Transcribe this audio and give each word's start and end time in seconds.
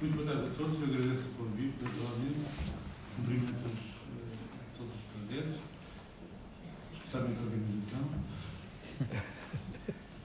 Muito 0.00 0.16
boa 0.16 0.26
tarde 0.26 0.48
a 0.48 0.54
todos, 0.56 0.80
eu 0.80 0.86
agradeço 0.86 1.28
o 1.28 1.34
convite, 1.34 1.76
naturalmente, 1.82 2.40
cumprimento 3.16 3.52
uh, 3.52 3.78
todos 4.78 4.92
os 4.94 5.02
presentes, 5.12 5.60
especialmente 6.94 7.38
a 7.38 7.42
organização, 7.42 8.08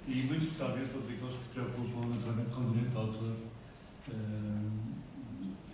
e 0.07 0.15
muito 0.23 0.43
especialmente 0.43 0.91
todos 0.91 1.09
aqueles 1.09 1.35
que 1.35 1.43
se 1.43 1.49
preocupam 1.49 2.07
naturalmente 2.07 2.51
com 2.51 2.61
o 2.61 2.69
direito 2.71 2.91
de 2.91 2.97
autor, 2.97 3.35
uh, 4.07 4.71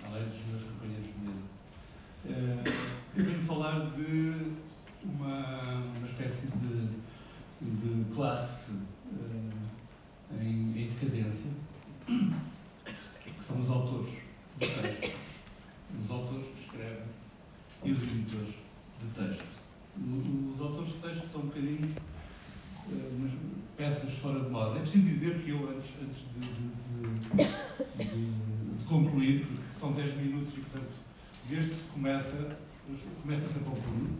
além 0.04 0.24
dos 0.24 0.46
meus 0.48 0.64
companheiros 0.64 1.06
de 1.06 1.14
mesa. 1.22 1.46
Uh, 2.26 3.18
eu 3.18 3.24
venho 3.24 3.46
falar 3.46 3.92
de 3.92 4.56
uma, 5.06 5.62
uma 5.96 6.08
espécie 6.08 6.48
de, 6.48 6.88
de 7.62 8.16
classe 8.16 8.72
em, 10.42 10.74
em 10.76 10.88
decadência 10.88 11.52
são 13.52 13.60
os 13.60 13.70
autores 13.70 14.14
de 14.58 14.68
texto. 14.68 15.18
Os 16.04 16.12
autores 16.12 16.46
que 16.48 16.62
escrevem 16.62 17.04
e 17.84 17.92
os 17.92 18.04
editores 18.04 18.56
de 19.02 19.08
texto. 19.14 19.44
Os 20.54 20.62
autores 20.62 20.88
de 20.88 20.94
texto 20.96 21.28
são 21.28 21.42
um 21.42 21.46
bocadinho 21.48 21.96
uh, 22.88 23.30
peças 23.76 24.14
fora 24.14 24.40
de 24.40 24.50
moda. 24.50 24.78
É 24.78 24.82
preciso 24.82 25.04
dizer 25.04 25.42
que 25.44 25.50
eu, 25.50 25.70
antes, 25.70 25.92
antes 26.02 26.24
de, 26.34 26.40
de, 26.48 28.06
de, 28.06 28.78
de, 28.78 28.86
concluir, 28.86 29.46
porque 29.46 29.74
são 29.74 29.92
10 29.92 30.16
minutos 30.16 30.54
e, 30.54 30.62
portanto, 30.62 30.94
desde 31.50 31.72
que 31.72 31.80
se 31.80 31.88
começa, 31.90 32.58
começa-se 33.22 33.60
a 33.60 33.64
concluir, 33.64 34.12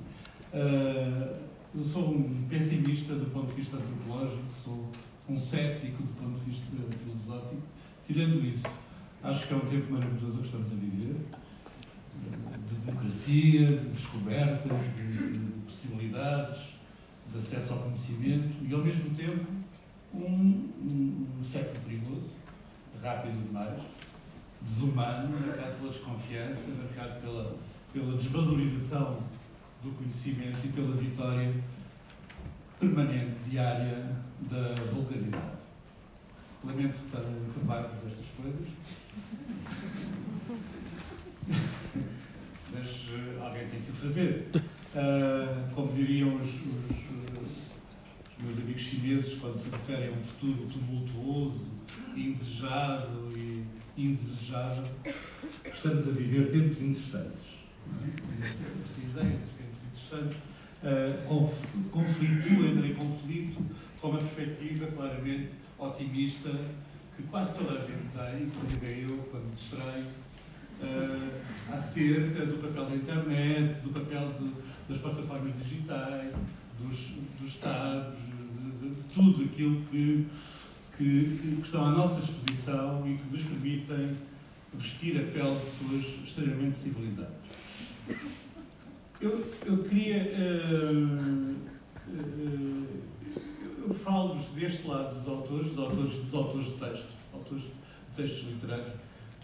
uh, 0.54 1.40
eu 1.74 1.84
sou 1.86 2.10
um 2.10 2.48
pessimista 2.50 3.16
do 3.16 3.32
ponto 3.32 3.48
de 3.48 3.62
vista 3.62 3.78
antropológico, 3.78 4.44
sou 4.62 4.90
um 5.30 5.38
cético 5.38 6.04
do 6.04 6.22
ponto 6.22 6.38
de 6.40 6.52
vista 6.52 6.66
filosófico. 6.66 7.62
Tirando 8.06 8.46
isso, 8.46 8.64
Acho 9.24 9.48
que 9.48 9.54
é 9.54 9.58
um 9.58 9.60
tempo 9.60 9.94
maravilhoso 9.94 10.40
que 10.40 10.46
estamos 10.46 10.72
a 10.72 10.76
viver, 10.76 11.16
de 12.68 12.76
democracia, 12.76 13.68
de 13.68 13.90
descobertas, 13.90 14.72
de, 14.96 15.38
de 15.38 15.52
possibilidades, 15.62 16.70
de 17.32 17.38
acesso 17.38 17.74
ao 17.74 17.80
conhecimento 17.80 18.52
e, 18.68 18.74
ao 18.74 18.80
mesmo 18.80 19.16
tempo, 19.16 19.46
um, 20.12 20.26
um, 20.26 21.28
um 21.40 21.44
século 21.44 21.80
perigoso, 21.82 22.32
rápido 23.00 23.46
demais, 23.46 23.80
desumano, 24.60 25.40
marcado 25.40 25.76
pela 25.78 25.90
desconfiança, 25.92 26.70
marcado 26.72 27.22
pela, 27.22 27.56
pela 27.94 28.18
desvalorização 28.18 29.20
do 29.84 29.92
conhecimento 29.92 30.58
e 30.66 30.70
pela 30.70 30.96
vitória 30.96 31.54
permanente, 32.80 33.36
diária, 33.48 34.16
da 34.50 34.74
vulgaridade. 34.92 35.62
Lamento 36.64 37.06
estar 37.06 37.20
a 37.20 37.48
informar 37.48 37.84
destas 38.04 38.26
coisas, 38.36 38.68
mas 42.74 42.88
uh, 43.10 43.44
alguém 43.44 43.68
tem 43.68 43.82
que 43.82 43.92
o 43.92 43.94
fazer. 43.94 44.48
Uh, 44.56 45.74
como 45.74 45.94
diriam 45.94 46.36
os, 46.36 46.48
os, 46.48 46.56
os, 46.56 48.44
meus 48.44 48.58
amigos 48.58 48.82
chineses 48.82 49.40
quando 49.40 49.58
se 49.58 49.70
referem 49.70 50.10
a 50.10 50.12
um 50.12 50.22
futuro 50.22 50.68
tumultuoso, 50.68 51.68
indesejado 52.16 53.32
e 53.38 53.64
indesejável, 53.98 54.84
estamos 55.74 56.08
a 56.08 56.12
viver 56.12 56.52
tempos 56.52 56.82
interessantes. 56.82 57.62
É? 57.88 58.46
Esta 58.46 59.22
ideia 59.22 59.38
de 59.38 59.46
tempos 59.54 59.84
interessantes 59.86 60.52
uh, 60.84 61.90
conflito, 61.92 62.66
entra 62.66 62.88
em 62.88 62.94
conflito 62.94 63.62
com 64.00 64.10
uma 64.10 64.20
perspectiva 64.20 64.88
claramente 64.88 65.50
otimista 65.78 66.50
que 67.22 67.28
quase 67.28 67.54
toda 67.56 67.74
a 67.74 67.82
gente 67.82 68.10
tem, 68.14 68.44
inclusive 68.44 69.02
eu, 69.04 69.18
quando 69.30 69.46
me 69.46 69.56
distraio, 69.56 70.06
uh, 70.82 71.74
acerca 71.74 72.46
do 72.46 72.58
papel 72.58 72.86
da 72.86 72.96
internet, 72.96 73.82
do 73.82 73.90
papel 73.90 74.34
das 74.90 74.98
plataformas 74.98 75.54
digitais, 75.62 76.34
dos, 76.80 76.98
dos 77.40 77.52
de, 77.54 78.88
de, 78.88 78.94
de, 78.94 79.04
tudo 79.14 79.44
aquilo 79.44 79.82
que, 79.86 80.28
que, 80.98 81.40
que, 81.42 81.62
estão 81.64 81.86
à 81.86 81.92
nossa 81.92 82.22
disposição 82.22 83.08
e 83.08 83.18
que 83.18 83.32
nos 83.32 83.44
permitem 83.44 84.18
vestir 84.74 85.18
a 85.18 85.32
pele 85.32 85.56
de 85.56 85.66
pessoas 85.66 86.06
extremamente 86.26 86.78
civilizadas. 86.78 87.32
Eu, 89.20 89.46
eu 89.66 89.84
queria. 89.84 90.24
Uh, 90.36 91.56
uh, 92.08 93.12
eu 93.88 93.94
falo-vos 93.94 94.46
deste 94.48 94.88
lado 94.88 95.16
dos 95.16 95.28
autores, 95.28 95.68
dos 95.68 95.80
autores, 95.80 96.14
dos 96.14 96.34
autores 96.34 96.66
de 96.68 96.74
texto, 96.74 97.08
autores 97.34 97.64
de 97.64 97.72
textos 98.16 98.48
literários, 98.48 98.94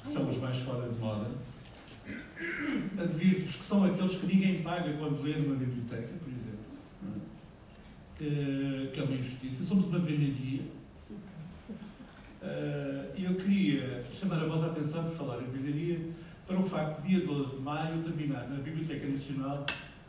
que 0.02 0.08
são 0.08 0.30
os 0.30 0.38
mais 0.38 0.58
fora 0.58 0.88
de 0.90 1.00
moda. 1.00 1.30
Advirto-vos 2.98 3.56
que 3.56 3.66
são 3.66 3.84
aqueles 3.84 4.16
que 4.16 4.25
ninguém 4.25 4.62
paga 4.62 4.94
quando 4.94 5.22
lê 5.24 5.38
numa 5.38 5.56
biblioteca, 5.56 6.14
por 6.24 6.30
exemplo. 6.30 6.58
Uh, 8.20 8.92
que 8.92 9.00
é 9.00 9.03
uma 9.03 9.14
injustiça. 9.14 9.64
Somos 9.64 9.86
uma 9.86 10.00
velharia. 10.00 10.62
Uh, 12.42 13.12
eu 13.18 13.36
queria 13.36 14.06
chamar 14.14 14.42
a 14.42 14.48
vossa 14.48 14.68
atenção, 14.68 15.04
por 15.04 15.16
falar 15.16 15.42
em 15.42 15.48
velharia, 15.48 16.00
para 16.46 16.58
o 16.58 16.64
facto 16.64 17.02
de, 17.02 17.09
dia 17.09 17.25
12 17.25 17.58
de 17.58 17.62
maio, 17.62 18.02
terminar 18.02 18.48
na 18.48 18.58
Biblioteca 18.58 19.06
Nacional 19.08 19.66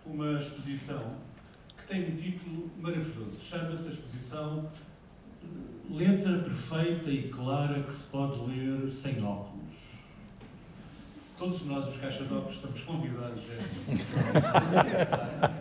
uma 0.06 0.39
exposição 0.39 1.16
tem 1.88 2.12
um 2.12 2.16
título 2.16 2.71
maravilhoso. 2.78 3.41
Chama-se 3.41 3.88
a 3.88 3.91
exposição 3.91 4.71
eh, 5.43 5.47
Letra 5.91 6.38
Perfeita 6.41 7.10
e 7.10 7.28
Clara 7.31 7.82
que 7.82 7.93
se 7.93 8.04
pode 8.04 8.38
ler 8.41 8.91
sem 8.91 9.25
óculos. 9.25 9.59
Todos 11.38 11.62
nós, 11.62 11.88
os 11.88 11.97
caixa 11.97 12.25
de 12.25 12.34
óculos, 12.34 12.56
estamos 12.56 12.82
convidados 12.82 13.43
a 13.43 13.54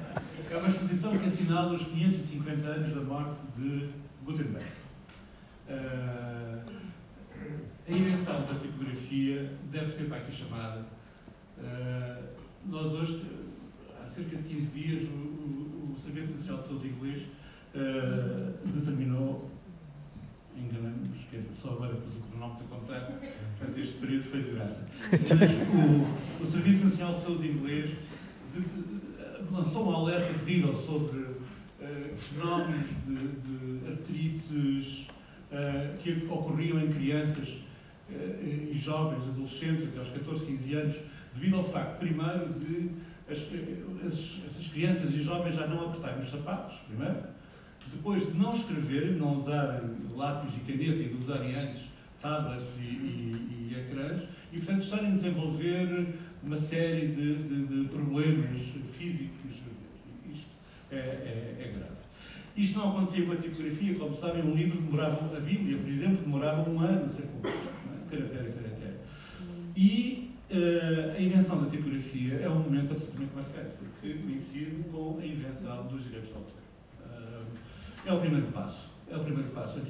É 0.49 0.57
uma 0.57 0.69
exposição 0.69 1.17
que 1.17 1.25
assinala 1.25 1.73
os 1.73 1.83
550 1.83 2.67
anos 2.67 2.93
da 2.93 3.01
morte 3.01 3.39
de 3.55 3.89
Gutenberg. 4.23 4.66
Uh, 5.69 6.61
a 7.87 7.91
invenção 7.91 8.41
da 8.41 8.57
tipografia 8.59 9.53
deve 9.69 9.87
ser 9.87 10.05
para 10.05 10.17
aqui 10.17 10.31
chamada. 10.31 10.85
Uh, 11.57 12.23
nós 12.66 12.93
hoje, 12.93 13.25
há 14.01 14.07
cerca 14.07 14.37
de 14.37 14.43
15 14.43 14.79
dias, 14.79 15.03
o, 15.03 15.66
o 15.97 16.00
Serviço 16.00 16.38
Social 16.38 16.59
de 16.59 16.68
Saúde 16.68 16.88
Inglês 16.90 17.24
uh, 17.74 18.68
determinou, 18.68 19.50
enganamos, 20.56 21.18
quer 21.31 21.38
dizer, 21.38 21.53
só 21.53 21.72
agora 21.72 21.96
pus 21.96 22.18
o 22.18 22.19
cronómetro 22.19 22.66
a 22.66 22.68
contar, 22.68 23.19
portanto 23.58 23.80
este 23.80 23.97
período 23.97 24.24
foi 24.24 24.44
de 24.44 24.52
graça. 24.52 24.88
o, 25.12 26.44
o 26.44 26.46
Serviço 26.46 26.85
Nacional 26.85 27.16
de 27.16 27.22
Saúde 27.22 27.47
Inglês 27.47 27.90
de, 28.53 28.62
de, 28.62 29.52
lançou 29.52 29.90
um 29.90 29.96
alerta 29.96 30.34
terrível 30.46 30.74
sobre 30.74 31.19
uh, 31.19 31.35
fenómenos 32.16 32.88
de, 33.08 33.81
de 33.81 33.91
artrites 33.91 35.08
uh, 35.52 35.97
que 35.97 36.28
ocorriam 36.29 36.79
em 36.79 36.91
crianças 36.91 37.58
e 38.09 38.72
jovens, 38.79 39.28
adolescentes, 39.28 39.90
até 39.90 40.00
aos 40.00 40.08
14, 40.08 40.46
15 40.46 40.74
anos, 40.75 40.96
devido 41.35 41.58
ao 41.58 41.64
facto, 41.66 42.00
primeiro, 42.00 42.53
de 42.53 42.90
as, 43.29 43.38
as, 44.05 44.38
essas 44.49 44.67
crianças 44.67 45.13
e 45.13 45.21
jovens 45.21 45.55
já 45.55 45.67
não 45.67 45.85
apertarem 45.85 46.19
os 46.19 46.29
sapatos, 46.29 46.77
primeiro, 46.88 47.23
depois 47.91 48.25
de 48.25 48.38
não 48.38 48.53
escreverem, 48.53 49.13
não 49.13 49.38
usarem 49.38 49.81
lápis 50.15 50.53
e 50.55 50.71
caneta 50.71 51.01
e 51.01 51.09
de 51.09 51.15
usarem 51.15 51.55
antes 51.55 51.87
tablets 52.21 52.75
e, 52.79 52.83
e, 52.83 53.69
e 53.71 53.75
ecrãs, 53.79 54.23
e 54.51 54.57
portanto 54.57 54.83
estarem 54.83 55.11
a 55.11 55.16
desenvolver 55.16 56.16
uma 56.43 56.55
série 56.55 57.07
de, 57.07 57.35
de, 57.43 57.66
de 57.66 57.89
problemas 57.89 58.61
físicos. 58.91 59.61
Isto 60.33 60.49
é, 60.91 60.95
é, 60.97 61.55
é, 61.59 61.73
grave. 61.75 61.97
Isto 62.55 62.79
não 62.79 62.89
acontecia 62.89 63.25
com 63.25 63.33
a 63.33 63.35
tipografia, 63.35 63.95
como 63.95 64.16
sabem, 64.16 64.43
um 64.43 64.55
livro 64.55 64.81
demorava, 64.81 65.37
a 65.37 65.39
Bíblia, 65.39 65.77
por 65.77 65.89
exemplo, 65.89 66.17
demorava 66.17 66.69
um 66.69 66.79
ano 66.79 67.05
a 67.05 67.09
ser 67.09 67.23
publicado, 67.23 67.69
é? 68.11 68.16
a. 68.16 68.93
E 69.75 70.27
Uh, 70.49 71.17
a 71.17 71.22
invenção 71.22 71.61
da 71.61 71.70
tipografia 71.70 72.35
é 72.35 72.49
um 72.49 72.59
momento 72.59 72.94
absolutamente 72.94 73.35
marcante, 73.35 73.76
porque 73.79 74.14
coincide 74.14 74.84
com 74.90 75.17
a 75.20 75.26
invenção 75.26 75.88
dos 75.88 76.03
direitos 76.05 76.29
de 76.29 76.35
autor. 76.35 76.53
Uh, 77.02 77.46
é 78.05 78.14
o 78.14 78.20
primeiro 78.22 78.47
passo. 78.47 78.90
É 79.11 79.17
o 79.17 79.20
primeiro 79.20 79.49
passo. 79.49 79.82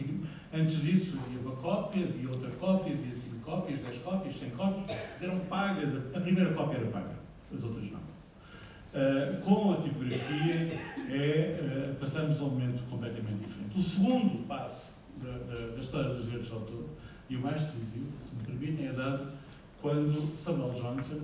Antes 0.52 0.82
disso, 0.82 1.16
havia 1.24 1.40
uma 1.42 1.56
cópia, 1.58 2.06
havia 2.06 2.30
outra 2.30 2.50
cópia, 2.52 2.94
havia 2.94 3.14
cinco 3.14 3.40
cópias, 3.44 3.80
dez 3.82 4.02
cópias, 4.02 4.36
cem 4.36 4.50
cópias. 4.50 4.98
Eram 5.22 5.40
pagas. 5.42 5.96
A 6.16 6.20
primeira 6.20 6.52
cópia 6.54 6.78
era 6.78 6.88
paga, 6.88 7.16
as 7.56 7.64
outras 7.64 7.92
não. 7.92 8.00
Uh, 8.00 9.40
com 9.42 9.74
a 9.74 9.78
tipografia, 9.78 10.80
é, 11.08 11.96
passamos 12.00 12.40
a 12.42 12.44
um 12.46 12.50
momento 12.50 12.82
completamente 12.90 13.46
diferente. 13.46 13.78
O 13.78 13.82
segundo 13.82 14.48
passo 14.48 14.86
da, 15.22 15.32
da, 15.32 15.68
da 15.76 15.80
história 15.80 16.16
dos 16.16 16.26
direitos 16.26 16.48
de 16.48 16.54
autor, 16.54 16.86
e 17.30 17.36
o 17.36 17.42
mais 17.42 17.62
decisivo, 17.62 18.08
se 18.22 18.36
me 18.36 18.44
permitem, 18.44 18.88
é 18.88 18.94
dado 18.94 19.37
quando 19.82 20.36
Samuel 20.38 20.74
Johnson, 20.74 21.22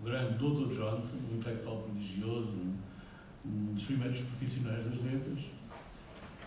o 0.00 0.04
grande 0.04 0.34
Dr. 0.34 0.74
Johnson, 0.74 1.16
um 1.30 1.36
intelectual 1.36 1.82
prodigioso, 1.82 2.52
um 3.44 3.74
dos 3.74 3.84
primeiros 3.84 4.20
profissionais 4.20 4.84
das 4.84 5.02
letras, 5.02 5.38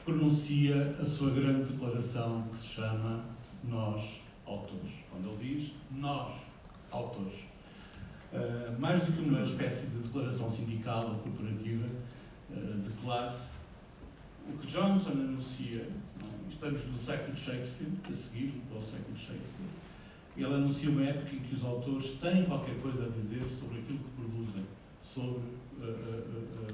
pronuncia 0.05 0.95
a 0.99 1.05
sua 1.05 1.31
grande 1.31 1.71
declaração 1.71 2.43
que 2.51 2.57
se 2.57 2.67
chama 2.67 3.23
Nós, 3.63 4.03
autores. 4.45 4.91
Quando 5.09 5.29
ele 5.29 5.55
diz 5.55 5.71
nós, 5.91 6.35
autores. 6.91 7.39
Uh, 8.31 8.79
mais 8.79 9.05
do 9.05 9.11
que 9.11 9.21
uma 9.21 9.43
espécie 9.43 9.87
de 9.87 9.97
declaração 9.97 10.49
sindical 10.49 11.09
ou 11.09 11.15
corporativa 11.15 11.85
uh, 12.49 12.81
de 12.81 12.89
classe, 13.01 13.49
o 14.47 14.57
que 14.57 14.67
Johnson 14.67 15.11
anuncia, 15.11 15.81
é? 15.81 15.89
estamos 16.49 16.85
no 16.85 16.97
século 16.97 17.33
de 17.33 17.41
Shakespeare, 17.41 17.89
a 18.09 18.13
seguir 18.13 18.61
ao 18.73 18.81
século 18.81 19.13
de 19.13 19.19
Shakespeare, 19.19 19.69
ele 20.37 20.53
anuncia 20.53 20.89
uma 20.89 21.03
época 21.03 21.35
em 21.35 21.39
que 21.39 21.55
os 21.55 21.63
autores 21.63 22.11
têm 22.21 22.45
qualquer 22.45 22.75
coisa 22.81 23.05
a 23.05 23.09
dizer 23.09 23.43
sobre 23.49 23.79
aquilo 23.79 23.99
que 23.99 24.09
produzem, 24.15 24.65
sobre, 25.01 25.41
uh, 25.79 26.73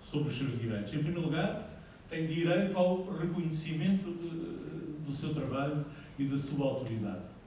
sobre 0.00 0.28
os 0.28 0.34
seus 0.36 0.60
direitos. 0.60 0.92
Em 0.92 0.98
primeiro 0.98 1.22
lugar, 1.22 1.70
têm 2.08 2.26
direito 2.26 2.76
ao 2.76 3.04
reconhecimento 3.10 4.10
de, 4.12 5.04
do 5.04 5.12
seu 5.12 5.32
trabalho 5.32 5.84
e 6.18 6.24
da 6.24 6.36
sua 6.36 6.66
autoridade. 6.66 7.38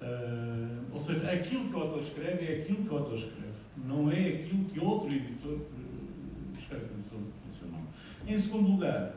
Uh, 0.00 0.80
ou 0.94 0.98
seja, 0.98 1.30
aquilo 1.30 1.68
que 1.68 1.74
o 1.74 1.78
autor 1.78 2.00
escreve 2.00 2.46
é 2.46 2.62
aquilo 2.62 2.84
que 2.84 2.94
o 2.94 2.96
autor 2.96 3.18
escreve, 3.18 3.52
não 3.76 4.10
é 4.10 4.28
aquilo 4.28 4.64
que 4.64 4.80
outro 4.80 5.14
editor 5.14 5.52
uh, 5.52 6.58
escreve 6.58 6.86
no 6.96 7.02
seu, 7.02 7.18
no 7.18 7.52
seu 7.52 7.68
nome. 7.68 7.86
Em 8.26 8.38
segundo 8.38 8.70
lugar, 8.70 9.14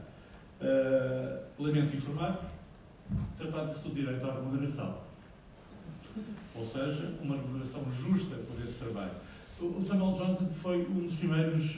uh, 0.60 1.64
lamento 1.64 1.96
informar, 1.96 2.52
tratado-se 3.38 3.88
do 3.88 3.96
direito 3.96 4.26
à 4.26 4.34
remuneração. 4.34 4.98
Ou 6.56 6.66
seja, 6.66 7.14
uma 7.22 7.36
remuneração 7.36 7.84
justa 7.92 8.36
por 8.36 8.64
esse 8.64 8.76
trabalho. 8.76 9.14
O 9.62 9.82
Samuel 9.82 10.14
Johnson 10.14 10.50
foi 10.62 10.86
um 10.86 11.06
dos 11.06 11.16
primeiros 11.16 11.74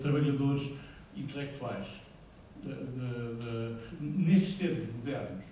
trabalhadores 0.00 0.70
intelectuais 1.16 1.86
de, 2.62 2.68
de, 2.68 4.00
de, 4.00 4.30
nestes 4.30 4.58
termos 4.58 4.94
modernos, 4.94 5.44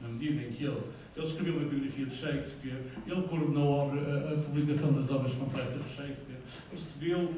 na 0.00 0.08
medida 0.08 0.42
em 0.42 0.52
que 0.52 0.64
ele 0.64 0.82
ele 1.18 1.26
escreveu 1.26 1.56
uma 1.56 1.68
biografia 1.68 2.06
de 2.06 2.14
Shakespeare, 2.14 2.80
ele 3.06 3.22
coordenou 3.22 3.72
a, 3.74 3.84
obra, 3.84 4.32
a, 4.32 4.36
publicação 4.36 4.92
das 4.92 5.10
obras 5.10 5.32
completas 5.34 5.82
de 5.82 5.88
Shakespeare, 5.88 6.38
recebeu 6.72 7.34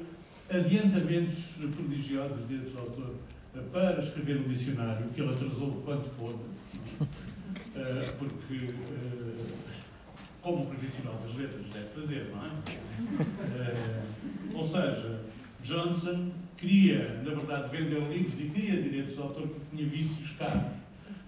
adiantamentos 0.50 1.38
prodigiosos 1.74 2.38
de 2.40 2.44
direitos 2.44 2.72
de 2.72 2.78
autor 2.78 3.14
eh, 3.56 3.60
para 3.72 4.00
escrever 4.00 4.38
um 4.38 4.48
dicionário, 4.48 5.08
que 5.14 5.20
ele 5.22 5.32
atrasou 5.32 5.82
quanto 5.84 6.10
pôde, 6.10 6.40
uh, 7.00 7.08
porque, 8.18 8.66
uh, 8.66 9.69
como 10.42 10.62
um 10.62 10.66
profissional 10.66 11.18
das 11.22 11.34
letras 11.34 11.66
deve 11.72 11.88
fazer, 11.88 12.30
não 12.32 12.44
é? 12.44 12.50
Uh, 13.10 14.56
ou 14.56 14.64
seja, 14.64 15.20
Johnson 15.62 16.30
queria, 16.56 17.20
na 17.24 17.34
verdade, 17.34 17.70
vender 17.70 18.00
livros 18.08 18.34
e 18.38 18.50
queria 18.50 18.82
direitos 18.82 19.14
de 19.14 19.20
autor 19.20 19.48
porque 19.48 19.76
tinha 19.76 19.88
vícios 19.88 20.30
caros. 20.38 20.80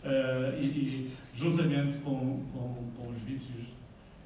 Uh, 0.05 0.61
e, 0.61 0.67
e, 0.67 1.11
juntamente 1.35 1.99
com, 1.99 2.45
com, 2.53 2.91
com, 2.97 3.13
os 3.13 3.23
vícios, 3.23 3.67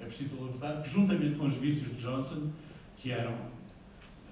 é 0.01 0.05
preciso 0.05 0.43
lembrar 0.43 0.83
que 0.83 0.89
juntamente 0.89 1.37
com 1.37 1.47
os 1.47 1.55
vícios 1.55 1.89
de 1.89 2.03
Johnson, 2.03 2.51
que 2.97 3.13
eram 3.13 3.35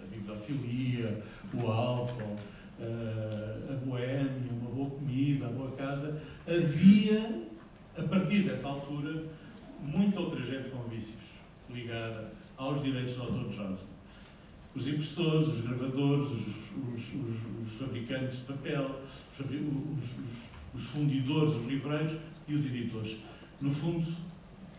a 0.03 0.07
bibliofilia, 0.11 1.23
o 1.53 1.71
álcool, 1.71 2.39
uh, 2.81 3.73
a 3.73 3.77
boêmia, 3.85 4.51
uma 4.61 4.71
boa 4.71 4.91
comida, 4.91 5.47
a 5.47 5.51
boa 5.51 5.73
casa, 5.73 6.21
havia, 6.47 7.43
a 7.97 8.03
partir 8.03 8.45
dessa 8.45 8.69
altura, 8.69 9.25
muita 9.85 10.21
outra 10.21 10.43
gente 10.43 10.71
com 10.71 10.83
vícios 10.89 11.21
ligada 11.71 12.33
aos 12.57 12.83
direitos 12.83 13.15
do 13.15 13.23
autor 13.23 13.49
de 13.49 13.57
Johnson. 13.57 13.87
Os 14.75 14.87
impressores, 14.89 15.49
os 15.49 15.61
gravadores, 15.61 16.27
os, 16.27 16.41
os, 16.41 17.03
os, 17.15 17.73
os 17.73 17.79
fabricantes 17.79 18.39
de 18.39 18.45
papel, 18.45 19.01
os 20.75 20.85
fundidores, 20.85 21.55
os 21.55 21.67
livreiros 21.67 22.19
e 22.49 22.55
os 22.55 22.67
editores. 22.67 23.19
No 23.61 23.73
fundo, 23.73 24.07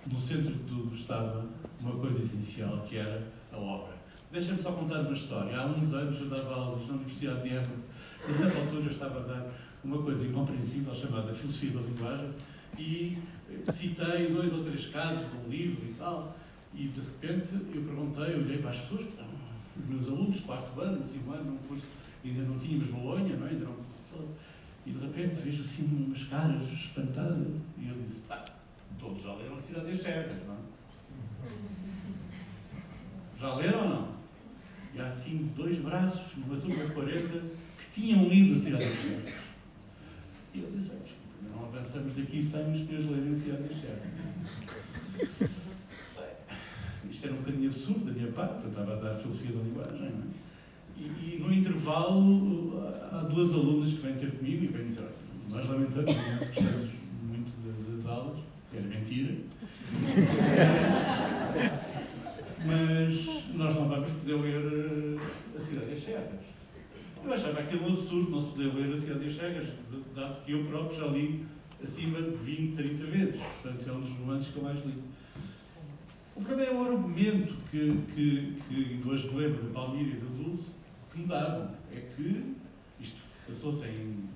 no 0.05 0.19
centro 0.19 0.53
de 0.53 0.59
tudo 0.63 0.93
estava 0.93 1.45
uma 1.79 1.91
coisa 1.91 2.19
essencial, 2.19 2.85
que 2.87 2.97
era 2.97 3.25
a 3.51 3.57
obra. 3.57 3.95
Deixa-me 4.31 4.59
só 4.59 4.71
contar 4.73 4.99
uma 5.01 5.13
história. 5.13 5.57
Há 5.57 5.65
uns 5.65 5.93
anos 5.93 6.19
eu 6.19 6.27
dava 6.27 6.53
aulas 6.53 6.85
na 6.87 6.95
Universidade 6.95 7.43
de 7.43 7.55
Évora. 7.55 7.85
A 8.27 8.33
certa 8.33 8.59
altura 8.59 8.83
eu 8.83 8.91
estava 8.91 9.19
a 9.19 9.23
dar 9.23 9.47
uma 9.83 10.01
coisa 10.01 10.27
incompreensível 10.27 10.93
chamada 10.93 11.33
Filosofia 11.33 11.71
da 11.71 11.81
Linguagem 11.81 12.29
e 12.77 13.17
citei 13.71 14.27
dois 14.27 14.53
ou 14.53 14.63
três 14.63 14.87
casos 14.87 15.29
de 15.31 15.37
um 15.37 15.49
livro 15.49 15.85
e 15.85 15.93
tal. 15.93 16.35
E 16.73 16.87
de 16.87 16.99
repente 16.99 17.53
eu 17.53 17.83
perguntei, 17.83 18.35
olhei 18.35 18.57
para 18.57 18.71
as 18.71 18.79
pessoas 18.79 19.03
que 19.03 19.09
estavam, 19.09 19.35
os 19.77 19.85
meus 19.85 20.07
alunos, 20.07 20.39
quarto 20.41 20.79
ano, 20.81 21.01
último 21.01 21.33
ano, 21.33 21.53
um 21.53 21.67
curso, 21.67 21.85
ainda 22.23 22.43
não 22.43 22.57
tínhamos 22.57 22.87
Bolonha, 22.87 23.37
não 23.37 23.47
é? 23.47 23.51
Ainda 23.51 23.65
não, 23.65 23.85
e 24.85 24.91
de 24.91 24.99
repente 24.99 25.41
vejo 25.41 25.63
assim 25.63 25.83
umas 25.83 26.23
caras 26.25 26.61
espantadas. 26.71 27.47
E 27.77 27.87
eu 27.87 27.95
disse: 28.07 28.21
ah, 28.29 28.45
todos 28.99 29.21
já 29.23 29.33
leram 29.33 29.61
Cidade 29.61 29.91
das 29.91 30.01
Chegas, 30.01 30.45
não 30.45 30.53
é? 30.53 30.57
Já 33.39 33.55
leram 33.55 33.81
ou 33.81 33.89
não? 33.89 34.15
E 34.93 34.99
há 34.99 35.07
assim 35.07 35.51
dois 35.55 35.79
braços, 35.79 36.37
numa 36.37 36.59
turma 36.61 36.85
de 36.85 36.91
40, 36.91 37.27
que 37.77 37.91
tinham 37.91 38.29
lido 38.29 38.55
a 38.55 38.59
Cidade 38.59 38.85
das 38.85 38.97
Chegas. 38.97 39.33
E 40.53 40.59
eu 40.59 40.71
disse: 40.71 40.91
ah, 40.93 41.14
não 41.65 41.73
avançamos 41.73 42.15
daqui 42.15 42.41
sem 42.41 42.71
os 42.71 42.77
senhores 42.79 43.09
lerem 43.09 43.33
das 43.33 43.41
Chegas. 43.43 43.71
Isto 47.09 47.25
era 47.25 47.35
um 47.35 47.37
bocadinho 47.37 47.69
absurdo 47.69 48.05
da 48.05 48.11
minha 48.11 48.31
parte, 48.31 48.63
eu 48.63 48.69
estava 48.69 48.93
a 48.93 48.95
dar 48.95 49.15
filosofia 49.15 49.55
da 49.55 49.63
linguagem, 49.63 50.05
é? 50.05 50.11
E, 50.97 51.03
e, 51.03 51.39
no 51.41 51.51
intervalo 51.53 52.81
há 53.11 53.19
duas 53.23 53.51
alunas 53.53 53.91
que 53.91 53.97
vêm 53.99 54.15
ter 54.15 54.31
comigo 54.31 54.63
e 54.63 54.67
vêm 54.67 54.87
dizer, 54.89 55.09
nós 55.49 55.67
lamentamos 55.67 56.11
imenso, 56.11 56.45
gostamos 56.45 56.91
muito 57.23 57.51
das 57.91 58.05
aulas, 58.05 58.39
era 58.73 58.87
mentira. 58.87 59.35
Mas 62.65 63.25
nós 63.53 63.75
não 63.75 63.89
vamos 63.89 64.09
poder 64.09 64.35
ler 64.35 65.19
A 65.55 65.59
Cidade 65.59 65.91
das 65.91 65.99
Chegas. 65.99 66.45
Eu 67.23 67.33
achava 67.33 67.59
aquilo 67.59 67.87
um 67.87 67.93
absurdo 67.93 68.31
não 68.31 68.41
se 68.41 68.49
poder 68.49 68.73
ler 68.73 68.93
A 68.93 68.97
Cidade 68.97 69.25
das 69.25 69.33
Chegas, 69.33 69.67
dado 70.15 70.43
que 70.43 70.53
eu 70.53 70.63
próprio 70.65 70.97
já 70.97 71.07
li 71.07 71.45
acima 71.83 72.21
de 72.21 72.35
20, 72.37 72.75
30 72.75 73.03
vezes. 73.05 73.41
Portanto, 73.41 73.89
é 73.89 73.91
um 73.91 74.01
dos 74.01 74.11
romances 74.11 74.47
que 74.51 74.57
eu 74.57 74.63
mais 74.63 74.85
li. 74.85 74.93
O 76.35 76.41
problema 76.41 76.71
é 76.71 76.75
o 76.75 76.83
argumento 76.83 77.55
que, 77.71 78.01
que, 78.13 78.61
que 78.67 78.99
me 79.31 79.41
lembro 79.41 79.63
da 79.63 79.73
Palmira 79.73 80.17
e 80.17 80.19
da 80.19 80.43
Dulce, 80.43 80.71
que 81.11 81.19
me 81.19 81.27
davam 81.27 81.71
é 81.93 82.01
que, 82.15 82.55
isto 82.99 83.15
passou-se 83.47 83.85
em 83.85 84.27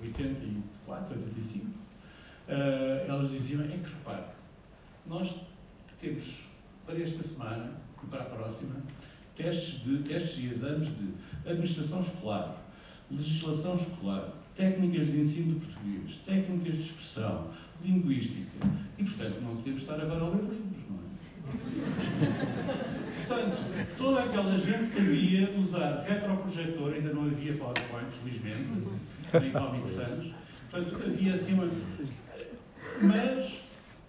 84, 0.00 1.16
85, 1.16 1.66
uh, 1.66 1.72
elas 3.08 3.30
diziam, 3.30 3.62
é 3.62 3.66
que 3.66 3.90
repare, 3.90 4.26
nós 5.06 5.34
temos 5.98 6.24
para 6.86 7.00
esta 7.00 7.22
semana 7.22 7.72
e 8.02 8.06
para 8.06 8.22
a 8.22 8.26
próxima 8.26 8.76
testes, 9.34 9.82
de, 9.82 9.98
testes 10.04 10.38
e 10.38 10.46
exames 10.54 10.86
de 10.86 11.14
administração 11.50 12.00
escolar, 12.00 12.62
legislação 13.10 13.74
escolar, 13.74 14.32
técnicas 14.54 15.06
de 15.06 15.20
ensino 15.20 15.54
de 15.58 15.66
português, 15.66 16.16
técnicas 16.24 16.74
de 16.74 16.82
expressão, 16.82 17.50
linguística. 17.82 18.66
E, 18.98 19.04
portanto, 19.04 19.40
não 19.42 19.56
podemos 19.56 19.82
estar 19.82 20.00
agora 20.00 20.24
a 20.24 20.28
ler 20.28 20.42
livros, 20.42 20.84
não 20.88 20.98
é? 20.98 21.04
Portanto, 23.26 23.96
toda 23.98 24.22
aquela 24.24 24.58
gente 24.58 24.86
sabia 24.86 25.56
usar 25.58 26.04
retroprojetor, 26.06 26.92
ainda 26.92 27.12
não 27.12 27.24
havia 27.24 27.56
PowerPoint, 27.56 28.10
felizmente, 28.22 28.70
nem 29.32 29.50
Comic 29.50 29.88
Sans. 29.88 30.32
Portanto, 30.70 31.02
havia 31.04 31.34
assim 31.34 31.54
uma. 31.54 31.70
Mas 33.02 33.60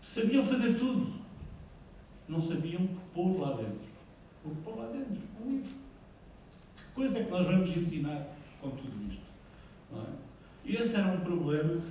sabiam 0.04 0.46
fazer 0.46 0.76
tudo. 0.76 1.14
Não 2.28 2.42
sabiam 2.42 2.84
o 2.84 2.88
que 2.88 2.96
pôr 3.14 3.40
lá 3.40 3.56
dentro. 3.56 3.88
O 4.44 4.50
que 4.50 4.62
pôr 4.62 4.78
lá 4.78 4.88
dentro? 4.88 5.22
Um 5.44 5.50
livro. 5.52 5.72
Que 6.76 6.94
coisa 6.94 7.18
é 7.20 7.24
que 7.24 7.32
nós 7.32 7.46
vamos 7.46 7.70
ensinar 7.70 8.28
com 8.62 8.70
tudo 8.72 9.12
isto? 9.12 9.25
Esse 10.76 10.96
era 10.98 11.08
um 11.08 11.22
problema 11.22 11.82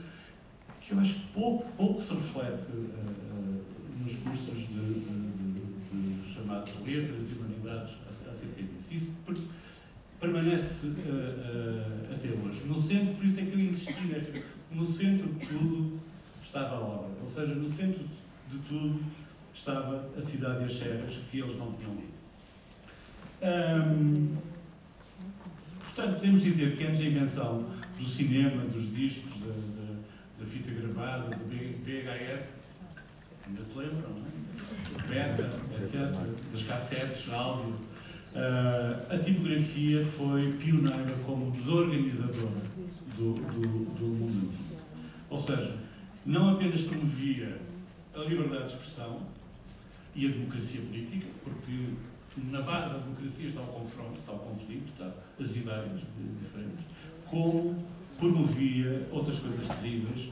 que 0.81 0.93
eu 0.93 1.01
acho 1.01 1.15
que 1.15 1.27
pouco, 1.33 1.65
pouco 1.73 2.03
se 2.03 2.15
reflete 2.15 2.71
uh, 2.71 3.65
nos 4.03 4.15
cursos 4.17 4.59
de, 4.59 5.01
de 5.01 6.35
chamados 6.35 6.73
letras 6.85 7.31
e 7.31 7.35
humanidades 7.35 7.97
acerca 8.07 8.63
disso. 8.63 8.89
Isso 8.91 9.13
permanece 10.21 10.87
uh, 10.87 10.91
uh, 10.91 12.15
até 12.15 12.29
hoje. 12.29 12.65
No 12.67 12.79
centro, 12.79 13.15
por 13.15 13.25
isso 13.25 13.41
é 13.41 13.45
que 13.45 13.53
eu 13.53 13.61
insisti 13.61 14.07
nesta, 14.07 14.43
no 14.71 14.87
centro 14.87 15.29
de 15.29 15.47
tudo 15.47 16.01
estava 16.43 16.77
a 16.77 16.81
obra, 16.81 17.11
ou 17.23 17.27
seja, 17.27 17.55
no 17.55 17.69
centro 17.69 18.05
de 18.51 18.59
tudo 18.69 19.03
estava 19.55 20.11
a 20.17 20.21
cidade 20.21 20.63
e 20.63 20.65
as 20.67 20.77
serras 20.77 21.15
que 21.31 21.41
eles 21.41 21.57
não 21.57 21.73
tinham 21.73 21.95
lido. 21.95 22.15
Portanto, 25.81 26.15
podemos 26.17 26.43
dizer 26.43 26.77
que 26.77 26.85
antes 26.85 26.99
da 26.99 27.05
invenção 27.05 27.65
do 27.99 28.05
cinema, 28.05 28.65
dos 28.65 28.95
discos, 28.95 29.33
da, 29.41 29.53
da, 29.53 29.95
da 30.41 30.47
fita 30.47 30.71
gravada, 30.71 31.37
do 31.37 31.45
VHS, 31.47 32.55
ainda 33.47 33.63
se 33.63 33.79
lembram, 33.79 34.11
não 34.11 34.27
é? 34.27 34.45
beta, 35.09 35.51
etc., 35.81 36.11
das 36.53 36.63
cassetes, 36.63 37.33
áudio. 37.33 37.75
Uh, 38.35 39.15
a 39.15 39.19
tipografia 39.19 40.05
foi 40.05 40.53
pioneira 40.55 41.15
como 41.25 41.53
desorganizadora 41.53 42.63
do, 43.17 43.35
do, 43.35 43.85
do. 43.95 44.53
Ou 45.31 45.39
seja, 45.39 45.77
não 46.27 46.51
apenas 46.51 46.83
promovia 46.83 47.61
a 48.15 48.21
liberdade 48.21 48.65
de 48.65 48.73
expressão 48.73 49.21
e 50.17 50.27
a 50.27 50.31
democracia 50.31 50.81
política, 50.81 51.27
porque 51.45 51.91
na 52.51 52.63
base 52.63 52.95
da 52.95 52.99
democracia 52.99 53.47
está 53.47 53.61
o 53.61 53.67
confronto, 53.67 54.19
está 54.19 54.33
o 54.33 54.39
conflito, 54.39 54.89
está 54.93 55.13
as 55.41 55.57
ideias 55.57 56.01
diferentes, 56.41 56.85
como 57.35 57.85
promovia 58.17 59.09
outras 59.11 59.41
coisas 59.41 59.67
terríveis, 59.67 60.29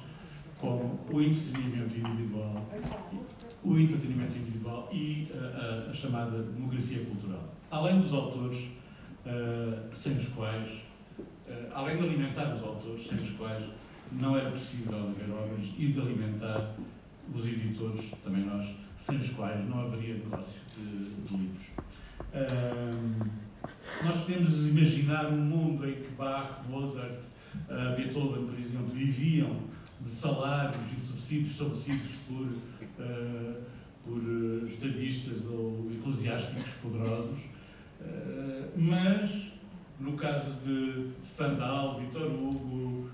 como 0.57 1.01
o 1.11 1.21
entretenimento 1.21 1.99
individual, 1.99 2.65
o 3.65 3.77
entretenimento 3.77 4.39
individual 4.39 4.89
e 4.93 5.29
a, 5.35 5.89
a, 5.89 5.91
a 5.91 5.93
chamada 5.93 6.41
democracia 6.45 7.05
cultural. 7.05 7.53
Além 7.69 8.01
dos 8.01 8.13
autores, 8.13 8.69
uh, 9.27 9.93
sem 9.93 10.13
os 10.13 10.29
quais, 10.29 10.71
uh, 11.19 11.53
além 11.75 11.97
de 11.97 12.05
alimentar 12.05 12.53
os 12.53 12.63
autores, 12.63 13.05
sem 13.05 13.17
os 13.17 13.31
quais 13.31 13.65
não 14.13 14.37
era 14.37 14.53
possível 14.53 14.97
haver 14.97 15.29
obras, 15.33 15.67
e 15.77 15.89
de 15.89 16.01
alimentar 16.01 16.77
os 17.35 17.47
editores, 17.49 18.13
também 18.23 18.45
nós, 18.45 18.69
sem 18.97 19.17
os 19.17 19.31
quais 19.31 19.69
não 19.69 19.81
haveria 19.81 20.15
negócio 20.15 20.61
de, 20.77 21.11
de 21.15 21.37
livros. 21.37 21.67
Uh, 22.33 23.22
nós 24.05 24.19
podemos 24.19 24.67
imaginar 24.67 25.27
um 25.27 25.37
mundo 25.37 25.89
em 25.89 25.95
que 25.95 26.09
Bach, 26.17 26.61
Mozart, 26.69 27.21
uh, 27.55 27.97
Beethoven, 27.97 28.47
por 28.47 28.59
exemplo, 28.59 28.87
viviam 28.87 29.61
de 30.01 30.11
salários 30.11 30.83
e 30.93 31.01
subsídios 31.01 31.53
estabelecidos 31.53 32.11
por, 32.27 32.47
uh, 32.47 33.63
por 34.05 34.69
estadistas 34.69 35.47
ou 35.47 35.91
eclesiásticos 35.93 36.73
poderosos, 36.83 37.39
uh, 38.01 38.71
mas 38.77 39.53
no 40.01 40.15
caso 40.15 40.53
de 40.65 41.11
Stendhal, 41.25 42.01
Vitor 42.01 42.27
Hugo, 42.27 43.09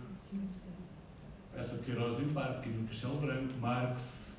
essa 1.54 1.76
de 1.76 1.83
Queiroz 1.83 2.18
em 2.21 2.28
parte, 2.28 2.66
Camilo 2.66 2.87
Castelo 2.87 3.16
Branco, 3.16 3.52
Marx, 3.61 4.35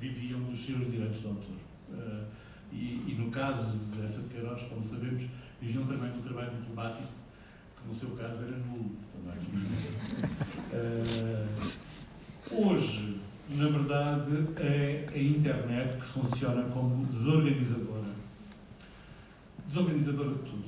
viviam 0.00 0.40
dos 0.40 0.64
seus 0.64 0.90
direitos 0.90 1.20
de 1.20 1.26
autor. 1.26 1.56
Uh, 1.90 2.24
e, 2.74 3.04
e, 3.06 3.14
no 3.18 3.30
caso 3.30 3.62
dessa 3.96 4.20
de 4.20 4.28
Queiroz, 4.28 4.62
como 4.68 4.82
sabemos, 4.82 5.22
viviam 5.60 5.86
também 5.86 6.10
do 6.10 6.20
trabalho 6.22 6.50
diplomático, 6.50 7.08
que 7.80 7.86
no 7.86 7.94
seu 7.94 8.10
caso 8.10 8.42
era 8.42 8.56
nulo. 8.56 8.90
Uh, 10.72 11.46
hoje, 12.66 13.20
na 13.48 13.68
verdade, 13.68 14.44
é 14.58 15.08
a 15.14 15.18
internet 15.18 15.96
que 15.96 16.04
funciona 16.04 16.64
como 16.64 17.06
desorganizadora. 17.06 18.12
Desorganizadora 19.68 20.30
de 20.30 20.38
tudo. 20.38 20.64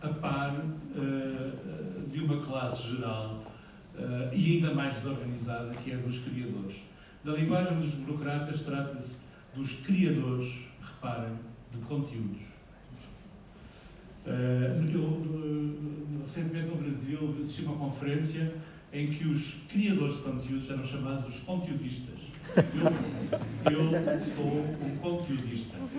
A 0.00 0.08
par 0.08 0.56
uh, 0.56 2.08
de 2.08 2.20
uma 2.20 2.40
classe 2.46 2.96
geral 2.96 3.44
uh, 3.94 4.34
e 4.34 4.56
ainda 4.56 4.74
mais 4.74 4.96
desorganizada, 4.96 5.74
que 5.74 5.92
é 5.92 5.96
dos 5.98 6.18
criadores. 6.18 6.76
Na 7.22 7.32
linguagem 7.32 7.78
dos 7.78 7.92
burocratas, 7.92 8.60
trata-se 8.60 9.16
dos 9.54 9.72
criadores, 9.72 10.69
reparem, 11.00 11.32
de 11.72 11.78
conteúdos. 11.78 12.42
Uh, 14.26 14.84
eu, 14.92 16.22
recentemente 16.22 16.66
no 16.66 16.76
Brasil 16.76 17.36
assisti 17.42 17.62
uma 17.62 17.76
conferência 17.76 18.54
em 18.92 19.10
que 19.10 19.26
os 19.26 19.54
criadores 19.68 20.16
de 20.16 20.22
conteúdos 20.22 20.70
eram 20.70 20.84
chamados 20.84 21.26
os 21.26 21.40
conteudistas. 21.40 22.18
Eu, 23.64 23.90
eu 23.92 24.20
sou 24.20 24.58
um 24.84 24.96
conteudista. 24.98 25.76
Uh, 25.78 25.90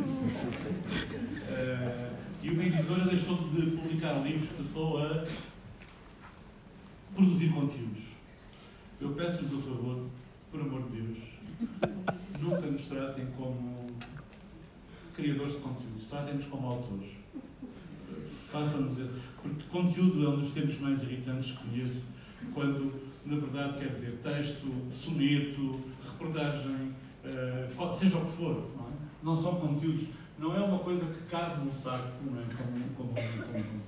e 2.44 2.50
uma 2.50 2.64
editora 2.64 3.06
deixou 3.06 3.38
de 3.50 3.72
publicar 3.72 4.24
livros, 4.24 4.50
passou 4.50 5.04
a 5.04 5.26
produzir 7.16 7.50
conteúdos. 7.50 8.04
Eu 9.00 9.14
peço-lhes 9.14 9.54
o 9.54 9.62
favor, 9.62 10.08
por 10.52 10.62
amor 10.62 10.84
de 10.90 11.02
Deus, 11.02 11.18
nunca 12.40 12.68
nos 12.68 12.86
tratem 12.86 13.28
como 13.38 13.91
criadores 15.22 15.54
de 15.54 15.60
conteúdos, 15.60 16.06
tratem-nos 16.06 16.46
como 16.46 16.68
autores. 16.68 17.12
Façam-nos 18.52 19.00
esse. 19.00 19.14
Porque 19.42 19.64
conteúdo 19.70 20.26
é 20.26 20.30
um 20.30 20.40
dos 20.40 20.50
termos 20.50 20.80
mais 20.80 21.02
irritantes 21.04 21.52
que 21.52 21.58
conheço, 21.58 22.02
quando, 22.54 23.02
na 23.26 23.38
verdade, 23.38 23.78
quer 23.78 23.94
dizer 23.94 24.20
texto, 24.22 24.68
soneto, 24.92 25.80
reportagem, 26.04 26.94
uh, 27.24 27.96
seja 27.96 28.18
o 28.18 28.26
que 28.26 28.32
for. 28.32 28.72
Não, 28.76 28.88
é? 28.88 28.92
não, 29.24 29.38
são 29.38 29.56
conteúdos. 29.56 30.08
Não 30.38 30.56
é 30.56 30.60
uma 30.60 30.80
coisa 30.80 31.06
que 31.06 31.24
cabe 31.30 31.64
no 31.64 31.72
saco, 31.72 32.24
não 32.26 32.42
é? 32.42 32.46
Como, 32.58 32.80
como, 32.96 33.14
como, 33.14 33.82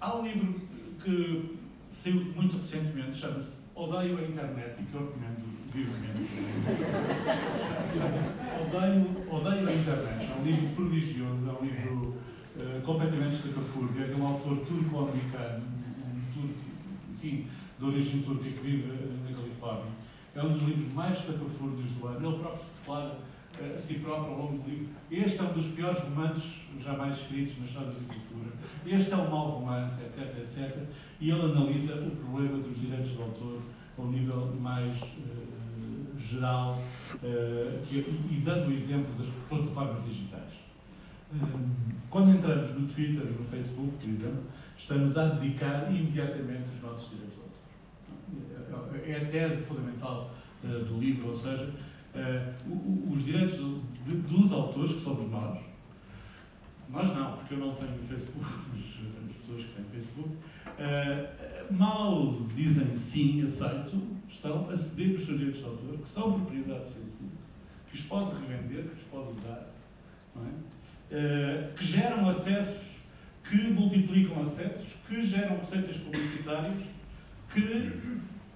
Há 0.00 0.16
um 0.16 0.26
livro 0.26 0.60
que 1.02 1.58
saiu 1.92 2.24
muito 2.34 2.56
recentemente, 2.56 3.16
chama-se 3.16 3.56
Odeio 3.74 4.18
a 4.18 4.22
Internet 4.22 4.80
e 4.80 4.84
que 4.84 4.94
eu 4.94 5.06
recomendo. 5.06 5.49
Odeio, 8.66 9.06
Odeio 9.30 9.68
a 9.68 9.72
Internet. 9.72 10.26
É 10.26 10.36
um 10.40 10.44
livro 10.44 10.68
prodigioso, 10.74 11.48
é 11.48 11.52
um 11.52 11.64
livro 11.64 12.16
uh, 12.56 12.80
completamente 12.82 13.36
estapafúrdio, 13.36 14.02
é 14.02 14.06
de 14.08 14.20
um 14.20 14.26
autor 14.26 14.58
turco-americano, 14.66 15.62
um 15.62 16.32
turco, 16.34 16.54
enfim, 17.14 17.46
de 17.78 17.84
origem 17.84 18.22
turca 18.22 18.50
que 18.50 18.60
vive 18.62 18.88
na 19.24 19.32
Califórnia. 19.32 19.92
É 20.34 20.42
um 20.42 20.52
dos 20.54 20.62
livros 20.62 20.92
mais 20.92 21.18
estapafúrdios 21.18 21.88
do 21.92 22.06
ano. 22.08 22.28
Ele 22.28 22.38
próprio 22.38 22.64
se 22.64 22.72
declara 22.74 23.14
uh, 23.14 23.76
a 23.76 23.80
si 23.80 23.94
próprio 23.94 24.32
ao 24.32 24.38
longo 24.38 24.58
do 24.58 24.68
livro. 24.68 24.88
Este 25.08 25.38
é 25.38 25.42
um 25.42 25.52
dos 25.52 25.66
piores 25.68 26.00
romances 26.00 26.52
jamais 26.80 27.16
escritos 27.16 27.58
na 27.58 27.66
história 27.66 27.90
da 27.90 27.98
literatura 27.98 28.50
este 28.86 29.12
é 29.12 29.16
um 29.16 29.30
mau 29.30 29.58
romance, 29.58 30.02
etc, 30.02 30.38
etc. 30.38 30.78
E 31.20 31.30
ele 31.30 31.42
analisa 31.42 31.94
o 31.94 32.10
problema 32.10 32.58
dos 32.58 32.80
direitos 32.80 33.10
de 33.10 33.22
autor 33.22 33.60
a 33.98 34.02
um 34.02 34.10
nível 34.10 34.54
mais 34.58 35.00
uh, 35.02 35.59
geral 36.30 36.80
uh, 37.14 37.86
que, 37.86 37.96
e 37.98 38.40
dando 38.44 38.68
o 38.68 38.72
exemplo 38.72 39.12
das 39.18 39.26
plataformas 39.48 40.04
digitais. 40.04 40.52
Um, 41.32 41.70
quando 42.08 42.30
entramos 42.30 42.70
no 42.70 42.86
Twitter 42.88 43.22
e 43.22 43.40
no 43.40 43.44
Facebook, 43.48 43.96
por 43.96 44.08
exemplo, 44.08 44.42
estamos 44.76 45.16
a 45.16 45.26
dedicar 45.26 45.92
imediatamente 45.92 46.64
os 46.76 46.82
nossos 46.82 47.10
direitos 47.10 47.36
de 48.68 48.74
autor. 48.74 49.00
É 49.06 49.16
a 49.16 49.24
tese 49.26 49.64
fundamental 49.64 50.32
uh, 50.64 50.84
do 50.84 50.98
livro, 50.98 51.28
ou 51.28 51.34
seja, 51.34 51.72
os 53.08 53.24
direitos 53.24 53.56
dos 53.58 54.52
autores, 54.52 54.94
que 54.94 54.98
somos 54.98 55.30
nós, 55.30 55.60
nós 56.88 57.08
não, 57.14 57.36
porque 57.36 57.54
eu 57.54 57.58
não 57.58 57.72
tenho 57.72 57.96
Facebook, 58.08 58.44
as 59.30 59.36
pessoas 59.36 59.62
que 59.62 59.72
têm 59.76 59.84
Facebook, 59.92 60.30
mal 61.70 62.40
dizem 62.56 62.98
sim, 62.98 63.44
aceito, 63.44 64.19
estão 64.30 64.68
a 64.70 64.76
ceder 64.76 65.14
os 65.14 65.24
seus 65.24 65.38
direitos 65.38 65.60
de 65.60 65.66
autor, 65.66 65.98
que 65.98 66.08
são 66.08 66.32
propriedade 66.32 66.84
do 66.84 66.90
Facebook, 66.90 67.32
que 67.88 67.96
os 67.96 68.02
pode 68.02 68.40
revender, 68.40 68.84
que 68.84 68.94
os 68.94 69.08
pode 69.10 69.38
usar, 69.38 69.70
é? 70.36 70.40
uh, 70.40 71.74
que 71.74 71.84
geram 71.84 72.28
acessos, 72.28 72.96
que 73.44 73.56
multiplicam 73.56 74.42
acessos, 74.42 74.88
que 75.08 75.22
geram 75.22 75.58
receitas 75.58 75.98
publicitárias, 75.98 76.82
que 77.52 77.92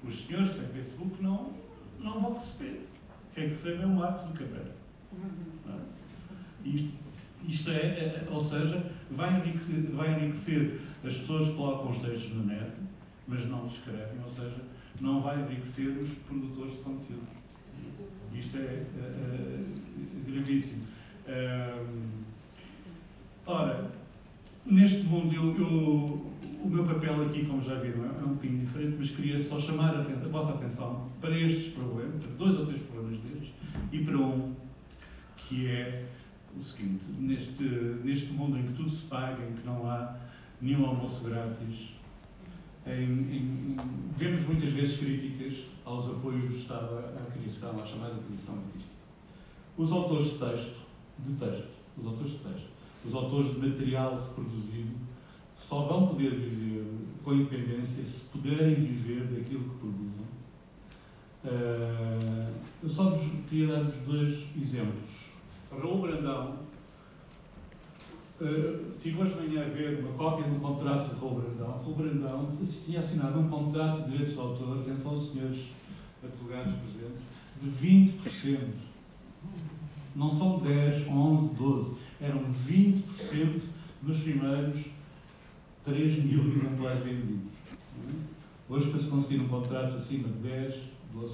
os 0.05 0.15
senhores 0.15 0.51
que 0.51 0.61
têm 0.61 0.69
Facebook 0.69 1.23
não, 1.23 1.53
não 1.99 2.21
vão 2.21 2.35
receber. 2.35 2.87
Quem 3.35 3.49
recebe 3.49 3.83
é 3.83 3.87
o 3.87 3.91
Marcos 3.91 4.29
do 4.29 4.33
Capera. 4.35 4.75
É? 5.69 6.69
Isto 6.69 7.05
isto 7.49 7.71
é, 7.71 7.77
é, 7.77 8.27
ou 8.31 8.41
seja, 8.41 8.91
vai 9.11 9.39
enriquecer, 9.39 9.91
vai 9.93 10.11
enriquecer 10.15 10.81
as 11.05 11.17
pessoas 11.17 11.49
que 11.49 11.55
colocam 11.55 11.91
os 11.91 11.99
textos 11.99 12.35
na 12.37 12.55
net, 12.55 12.71
mas 13.27 13.47
não 13.47 13.67
escrevem, 13.67 14.19
ou 14.25 14.31
seja, 14.31 14.57
não 15.01 15.21
vai 15.21 15.41
enriquecer 15.41 15.89
os 15.99 16.11
produtores 16.27 16.73
de 16.73 16.79
conteúdo. 16.79 17.27
Isto 18.35 18.57
é, 18.57 18.61
é, 18.61 18.85
é 18.99 20.31
gravíssimo. 20.31 20.83
ora, 23.47 23.91
neste 24.67 25.03
mundo, 25.05 25.35
eu, 25.35 25.57
eu, 25.57 26.33
o 26.63 26.69
meu 26.69 26.85
papel 26.85 27.27
aqui, 27.27 27.45
como 27.45 27.61
já 27.63 27.75
viram, 27.77 28.05
é 28.05 28.25
um 28.25 28.35
bocadinho 28.35 28.61
diferente, 28.61 28.97
mas 28.99 29.11
queria 29.11 29.41
só 29.43 29.59
chamar 29.59 29.95
a, 29.95 30.01
a 30.01 30.29
vossa 30.29 30.53
atenção 30.53 31.09
para 31.21 31.39
estes 31.39 31.73
problemas, 31.73 32.25
para 32.25 32.35
dois 32.35 32.59
ou 32.59 32.67
três 32.67 32.83
problemas 32.83 33.21
deles, 33.21 33.49
e 33.93 34.05
para 34.05 34.17
um 34.17 34.55
que 35.37 35.69
é 35.69 36.05
o 36.57 36.61
seguinte: 36.61 37.05
neste, 37.19 37.63
neste 38.03 38.33
mundo 38.33 38.59
em 38.59 38.63
que 38.63 38.73
tudo 38.73 38.91
se 38.91 39.05
paga, 39.05 39.45
em 39.45 39.53
que 39.53 39.67
não 39.67 39.89
há 39.89 40.17
nenhum 40.61 40.87
almoço 40.87 41.23
grátis, 41.25 41.94
em, 42.87 42.93
em, 42.93 43.77
vemos 44.17 44.45
muitas 44.45 44.71
vezes 44.71 44.99
críticas 44.99 45.65
aos 45.85 46.07
apoios 46.07 46.51
do 46.51 46.57
Estado 46.57 46.99
à 46.99 47.31
criação, 47.31 47.83
à 47.83 47.87
chamada 47.87 48.15
criação 48.27 48.57
artística. 48.57 48.95
Os 49.77 49.91
autores 49.91 50.27
de 50.27 50.39
texto, 50.39 50.81
de 51.19 51.33
texto, 51.35 51.69
os 51.99 52.07
autores 52.07 52.33
de 52.33 52.39
texto, 52.39 52.69
os 53.05 53.15
autores 53.15 53.55
de 53.55 53.69
material 53.69 54.29
reproduzido, 54.29 54.95
só 55.57 55.87
vão 55.87 56.09
poder 56.09 56.31
viver 56.31 56.85
com 57.23 57.33
independência 57.33 58.05
se 58.05 58.23
puderem 58.25 58.75
viver 58.75 59.25
daquilo 59.27 59.65
que 59.65 59.79
produzem. 59.79 60.25
Uh, 61.45 62.55
eu 62.83 62.89
só 62.89 63.11
vos 63.11 63.31
queria 63.49 63.69
dar-vos 63.69 63.95
dois 64.07 64.45
exemplos. 64.57 65.31
Raul 65.71 66.03
Brandão 66.03 66.59
Uh, 68.41 68.91
tive 69.01 69.23
hoje 69.23 69.33
de 69.33 69.47
manhã 69.47 69.65
a 69.65 69.69
ver 69.69 70.01
uma 70.01 70.13
cópia 70.15 70.51
de 70.51 70.57
um 70.57 70.59
contrato 70.59 71.15
de 71.15 71.21
Raul 71.21 71.41
Brandão. 71.41 71.81
Raul 71.85 71.95
Brandão 71.95 72.51
tinha 72.85 72.99
assinado 72.99 73.39
um 73.39 73.49
contrato 73.49 74.03
de 74.03 74.11
direitos 74.11 74.35
de 74.35 74.41
autor, 74.41 74.81
atenção 74.81 75.17
senhores 75.17 75.69
advogados 76.21 76.75
presentes, 76.75 77.23
de 77.61 77.71
20%. 77.71 78.59
Não 80.17 80.33
são 80.33 80.59
10, 80.59 81.07
11, 81.07 81.55
12. 81.55 81.97
Eram 82.21 82.43
20% 82.69 83.61
nos 84.03 84.19
primeiros 84.19 84.81
3 85.85 86.25
mil 86.25 86.57
exemplares 86.57 87.05
vendidos. 87.05 87.53
Hoje, 88.69 88.91
para 88.91 88.99
se 88.99 89.07
conseguir 89.07 89.41
um 89.43 89.49
contrato 89.49 89.95
acima 89.95 90.27
de 90.27 90.39
10, 90.39 90.75
12% 91.15 91.31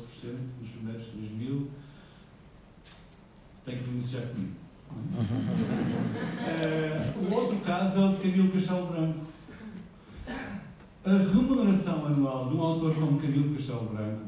nos 0.61 0.71
primeiros 0.71 1.07
3 1.07 1.31
mil, 1.33 1.71
tem 3.65 3.79
que 3.79 3.85
denunciar 3.85 4.27
comigo. 4.27 4.70
Uh, 4.91 5.21
o 7.19 7.35
outro 7.35 7.57
caso 7.59 7.99
é 7.99 8.05
o 8.07 8.13
de 8.13 8.19
Camilo 8.19 8.51
Castelo 8.51 8.87
Branco. 8.87 9.27
A 11.05 11.11
remuneração 11.11 12.07
anual 12.07 12.49
de 12.49 12.57
um 12.57 12.61
autor 12.61 12.95
como 12.95 13.21
Camilo 13.21 13.55
Castelo 13.55 13.87
Branco, 13.87 14.23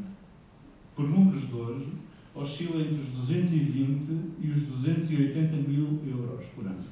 por 0.95 1.09
números 1.09 1.49
de 1.49 1.55
hoje, 1.55 1.93
oscila 2.35 2.81
entre 2.81 3.01
os 3.03 3.09
220 3.09 4.35
e 4.41 4.51
os 4.51 4.63
280 4.63 5.57
mil 5.69 6.01
euros 6.07 6.47
por 6.55 6.65
ano. 6.67 6.85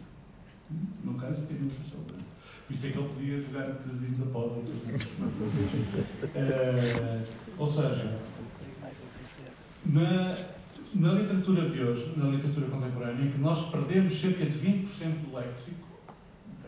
No 1.04 1.14
caso 1.14 1.40
de 1.42 1.46
Camilo 1.46 1.70
Castelo 1.70 2.04
Branco. 2.04 2.20
Por 2.66 2.74
isso 2.74 2.86
é 2.86 2.90
que 2.90 2.98
ele 2.98 3.08
podia 3.08 3.40
jogar 3.40 3.62
a 3.62 3.72
bocadinho 3.72 4.18
da 4.18 4.26
pó. 4.26 4.40
uh, 4.46 4.62
ou 7.58 7.66
seja, 7.66 8.18
na, 9.86 10.36
na 10.94 11.12
literatura 11.12 11.68
de 11.68 11.82
hoje, 11.82 12.12
na 12.16 12.28
literatura 12.28 12.66
contemporânea, 12.68 13.24
em 13.24 13.30
que 13.30 13.38
nós 13.38 13.70
perdemos 13.70 14.18
cerca 14.18 14.44
de 14.44 14.58
20% 14.58 15.26
do 15.26 15.36
léxico 15.36 15.88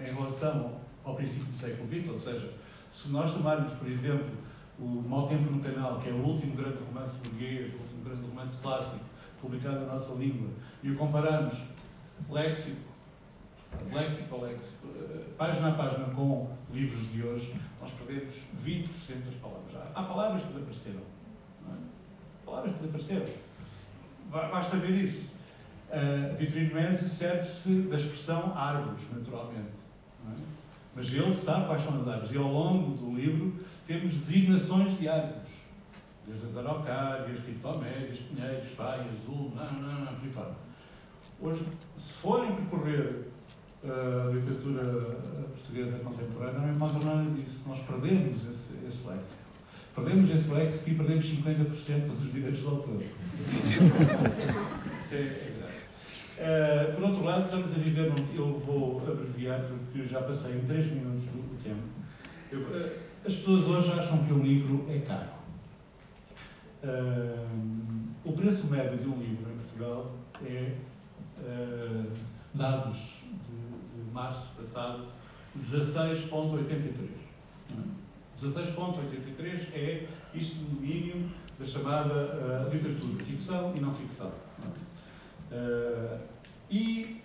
em 0.00 0.12
relação 0.14 0.80
ao 1.04 1.14
princípio 1.14 1.46
do 1.46 1.56
século 1.56 1.88
XX, 1.88 2.08
ou 2.08 2.18
seja, 2.18 2.52
se 2.90 3.08
nós 3.08 3.32
tomarmos, 3.32 3.72
por 3.72 3.88
exemplo, 3.88 4.30
o 4.78 4.84
Mau 4.84 5.26
Tempo 5.26 5.50
no 5.50 5.60
Canal, 5.60 5.98
que 5.98 6.08
é 6.08 6.12
o 6.12 6.24
último 6.24 6.54
grande 6.54 6.78
romance 6.78 7.18
burguês, 7.18 7.72
o 7.74 7.78
último 7.78 8.04
grande 8.04 8.22
romance 8.22 8.58
clássico 8.60 9.00
publicado 9.40 9.80
na 9.80 9.94
nossa 9.94 10.12
língua, 10.14 10.50
e 10.82 10.90
o 10.90 10.96
compararmos 10.96 11.54
léxico 12.30 12.92
léxico 13.90 14.36
a 14.36 14.46
léxico, 14.46 14.88
eh, 14.94 15.24
página 15.36 15.68
a 15.68 15.72
página 15.72 16.04
com 16.14 16.50
livros 16.72 17.10
de 17.10 17.22
hoje, 17.22 17.54
nós 17.80 17.90
perdemos 17.92 18.34
20% 18.62 19.24
das 19.24 19.34
palavras. 19.34 19.74
Há, 19.94 20.02
palavras 20.02 20.42
que 20.42 20.48
desapareceram. 20.48 21.00
É? 21.00 21.74
Palavras 22.44 22.72
que 22.74 22.78
desapareceram. 22.80 23.26
Basta 24.30 24.76
ver 24.76 25.02
isso. 25.02 25.30
Uh, 25.90 26.36
Vitorino 26.38 26.74
Mendes 26.74 27.12
serve-se 27.12 27.82
da 27.82 27.96
expressão 27.96 28.56
árvores, 28.56 29.02
naturalmente. 29.12 29.68
É? 30.26 30.34
Mas 30.94 31.12
ele 31.12 31.34
sabe 31.34 31.66
quais 31.66 31.82
são 31.82 32.00
as 32.00 32.08
árvores. 32.08 32.32
E 32.32 32.38
ao 32.38 32.50
longo 32.50 32.96
do 32.96 33.14
livro 33.14 33.54
temos 33.86 34.12
designações 34.12 34.98
de 34.98 35.08
árvores. 35.08 35.52
Desde 36.26 36.46
as 36.46 36.56
araucárias, 36.56 37.40
criptomédias, 37.40 38.18
pinheiros, 38.20 38.72
faias, 38.72 39.06
azul, 39.06 39.52
não, 39.54 39.72
não, 39.72 40.00
não, 40.00 40.14
por 40.14 40.24
aí 40.24 40.32
fora. 40.32 40.54
Hoje, 41.40 41.66
se 41.98 42.12
forem 42.12 42.54
percorrer 42.54 43.32
a 43.84 44.30
literatura 44.30 45.16
portuguesa 45.50 45.98
contemporânea 45.98 46.60
não 46.60 46.74
encontra 46.74 47.00
nada 47.00 47.30
disso. 47.30 47.62
Nós 47.66 47.80
perdemos 47.80 48.46
esse, 48.48 48.74
esse 48.86 49.06
léxico. 49.06 49.41
Perdemos 49.94 50.30
esse 50.30 50.50
léxico 50.50 50.90
e 50.90 50.94
perdemos 50.94 51.25
50% 51.25 52.06
dos 52.06 52.32
direitos 52.32 52.61
de 52.61 52.66
autor. 52.66 53.02
é, 55.12 55.14
é 55.14 55.52
grave. 55.58 55.72
Uh, 56.38 56.94
por 56.94 57.04
outro 57.04 57.25
lado, 57.25 57.44
estamos 57.44 57.70
a 57.72 57.75
viver 57.78 58.11
num. 58.11 58.25
Eu 58.34 58.58
vou 58.61 59.02
abreviar 59.06 59.64
porque 59.64 60.06
já 60.08 60.22
passei 60.22 60.56
em 60.56 60.61
3 60.61 60.87
minutos 60.92 61.25
o 61.25 61.56
tempo. 61.62 61.82
Eu, 62.50 62.61
uh, 62.61 62.90
as 63.25 63.34
pessoas 63.34 63.66
hoje 63.66 63.92
acham 63.92 64.25
que 64.25 64.32
um 64.32 64.42
livro 64.42 64.87
é 64.88 64.99
caro. 65.00 65.28
Uh, 66.82 67.46
o 68.25 68.32
preço 68.32 68.66
médio 68.66 68.96
de 68.98 69.09
um 69.09 69.18
livro 69.18 69.50
em 69.50 69.57
Portugal 69.57 70.16
é 70.44 70.72
dados 72.55 73.22
março 74.12 74.48
passado, 74.57 75.07
16,83. 75.59 77.21
16,83 78.42 79.74
é 79.74 80.07
isto 80.35 80.57
no 80.57 80.64
domínio 80.76 81.31
da 81.59 81.66
chamada 81.66 82.14
uh, 82.14 82.70
literatura, 82.72 83.22
ficção 83.24 83.76
e 83.76 83.81
não 83.81 83.92
ficção. 83.94 84.33
Uh, 85.50 86.18
e 86.70 87.20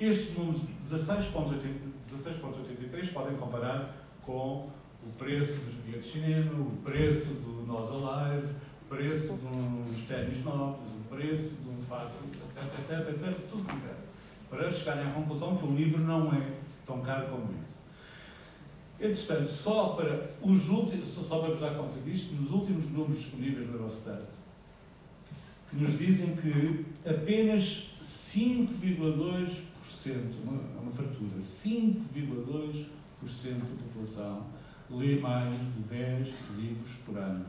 estes 0.00 0.34
números 0.36 0.62
16,83 0.84 3.12
podem 3.12 3.36
comparar 3.36 3.94
com 4.22 4.70
o 5.04 5.12
preço 5.18 5.60
dos 5.60 5.74
bilhetes 5.76 6.12
de 6.12 6.20
cinema, 6.20 6.52
o 6.60 6.76
preço 6.82 7.26
do 7.26 7.64
Nós 7.66 7.88
Alive, 7.90 8.48
o 8.82 8.84
preço 8.88 9.32
uns 9.32 10.06
ténis 10.06 10.44
novos, 10.44 10.80
o 10.80 11.04
preço 11.08 11.50
de 11.50 11.68
um 11.68 11.82
fato, 11.88 12.12
etc, 12.24 12.62
etc, 12.78 13.08
etc, 13.10 13.36
tudo 13.50 13.64
que 13.64 13.74
quiser 13.76 14.02
para 14.52 14.70
chegarem 14.70 15.08
à 15.08 15.12
conclusão 15.12 15.56
que 15.56 15.64
o 15.64 15.74
livro 15.74 16.02
não 16.02 16.30
é 16.30 16.52
tão 16.84 17.00
caro 17.00 17.28
como 17.28 17.50
isso. 17.52 17.72
Entretanto, 19.00 19.46
só 19.46 19.88
para, 19.90 20.30
os 20.42 20.68
últimos, 20.68 21.08
só 21.08 21.38
para 21.40 21.50
vos 21.50 21.60
dar 21.60 21.74
conta 21.74 22.00
disto, 22.00 22.34
nos 22.34 22.50
últimos 22.50 22.90
números 22.90 23.18
disponíveis 23.18 23.68
na 23.68 23.74
Eurostat, 23.74 24.22
que 25.68 25.76
nos 25.76 25.98
dizem 25.98 26.36
que 26.36 26.84
apenas 27.04 27.90
5,2%, 28.00 29.62
uma, 30.44 30.60
uma 30.80 30.92
fartura, 30.92 31.40
5,2% 31.40 32.86
da 33.24 33.82
população 33.84 34.46
lê 34.90 35.18
mais 35.18 35.54
de 35.54 35.82
10 35.88 36.28
livros 36.56 36.92
por 37.04 37.16
ano. 37.16 37.46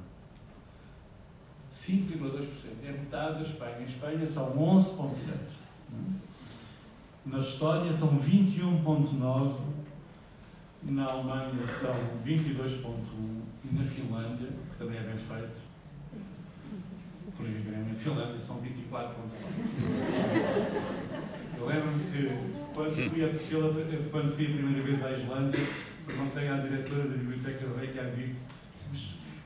5,2%. 1.74 2.48
É 2.84 2.92
metade 2.92 3.36
da 3.36 3.42
Espanha. 3.42 3.80
Em 3.82 3.86
Espanha 3.86 4.28
são 4.28 4.56
11,7%. 4.56 5.64
Na 7.26 7.40
Estónia 7.40 7.92
são 7.94 8.20
21,9%, 8.20 9.56
na 10.86 11.06
Alemanha 11.06 11.52
são 11.80 11.96
22,1% 12.26 13.44
e 13.66 13.76
na 13.76 13.84
Finlândia, 13.86 14.50
que 14.72 14.78
também 14.78 14.98
é 14.98 15.02
bem 15.02 15.18
feito, 15.18 15.64
por 17.38 17.46
aí 17.46 17.86
na 17.88 17.96
Finlândia 17.96 18.40
são 18.40 18.58
24,9%. 18.58 18.64
Eu 21.58 21.66
lembro-me 21.66 22.04
que 22.12 22.30
quando 22.74 23.10
fui, 23.10 23.24
a, 23.24 23.30
quando 24.10 24.36
fui 24.36 24.46
a 24.46 24.50
primeira 24.50 24.84
vez 24.84 25.04
à 25.04 25.12
Islândia, 25.12 25.60
perguntei 26.06 26.48
à 26.50 26.58
diretora 26.58 27.04
da 27.04 27.16
Biblioteca 27.16 27.66
de 27.66 27.80
Reykjavik 27.80 28.36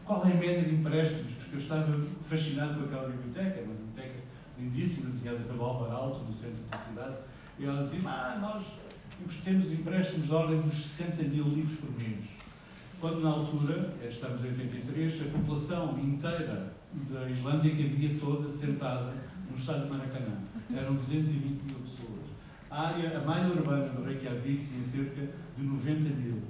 qual 0.08 0.26
é 0.26 0.32
a 0.32 0.36
média 0.36 0.64
de 0.64 0.76
empréstimos, 0.76 1.34
porque 1.34 1.56
eu 1.56 1.60
estava 1.60 2.02
fascinado 2.22 2.80
com 2.80 2.86
aquela 2.86 3.10
biblioteca, 3.10 3.62
uma 3.62 3.74
biblioteca 3.74 4.20
lindíssima, 4.58 5.10
desenhada 5.10 5.40
pelo 5.40 5.62
Álvaro 5.62 5.92
Alto, 5.92 6.20
no 6.24 6.34
centro 6.34 6.64
da 6.72 6.78
cidade. 6.78 7.18
E 7.60 7.66
ela 7.66 7.84
dizia, 7.84 8.00
ah, 8.06 8.40
nós 8.42 8.64
temos 9.44 9.72
empréstimos 9.72 10.26
de 10.28 10.34
ordem 10.34 10.62
dos 10.62 10.74
60 10.74 11.24
mil 11.24 11.46
livros 11.46 11.80
por 11.80 11.92
mês. 11.98 12.26
Quando 13.00 13.22
na 13.22 13.30
altura, 13.30 13.94
estamos 14.10 14.44
em 14.44 14.48
83, 14.48 15.22
a 15.22 15.26
população 15.38 16.00
inteira 16.00 16.74
da 17.10 17.30
Islândia 17.30 17.72
cabia 17.72 18.18
toda 18.20 18.50
sentada 18.50 19.14
no 19.50 19.56
estádio 19.56 19.86
de 19.86 19.90
Maracanã. 19.92 20.38
Eram 20.76 20.96
220 20.96 21.44
mil 21.44 21.80
pessoas. 21.80 22.28
A 22.70 22.88
área, 22.88 23.18
a 23.18 23.22
malha 23.22 23.50
urbana 23.50 23.88
do 23.90 24.04
Reykjavik 24.04 24.68
tinha 24.68 24.84
cerca 24.84 25.30
de 25.56 25.64
90 25.64 26.16
mil 26.16 26.42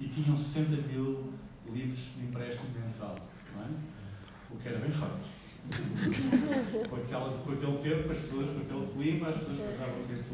e 0.00 0.08
tinham 0.08 0.36
60 0.36 0.88
mil 0.88 1.32
livros 1.70 1.98
de 2.16 2.24
empréstimo 2.24 2.70
mensal. 2.80 3.16
É? 3.56 4.54
O 4.54 4.56
que 4.56 4.68
era 4.68 4.78
bem 4.78 4.90
feito 4.90 5.38
com, 6.88 6.96
aquela, 6.96 7.30
com 7.30 7.52
aquele 7.52 7.78
tempo, 7.78 8.10
as 8.10 8.18
pessoas, 8.18 8.48
com 8.50 8.60
aquele 8.60 8.86
clima, 8.94 9.28
as 9.28 9.36
pessoas 9.36 9.58
passavam 9.70 10.00
o 10.00 10.04
tempo. 10.04 10.27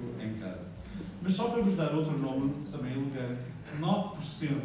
Mas 1.25 1.33
só 1.33 1.49
para 1.49 1.63
vos 1.63 1.75
dar 1.75 1.95
outro 1.95 2.19
nome 2.19 2.53
também 2.71 2.93
elegante, 2.93 3.41
9%, 3.81 4.61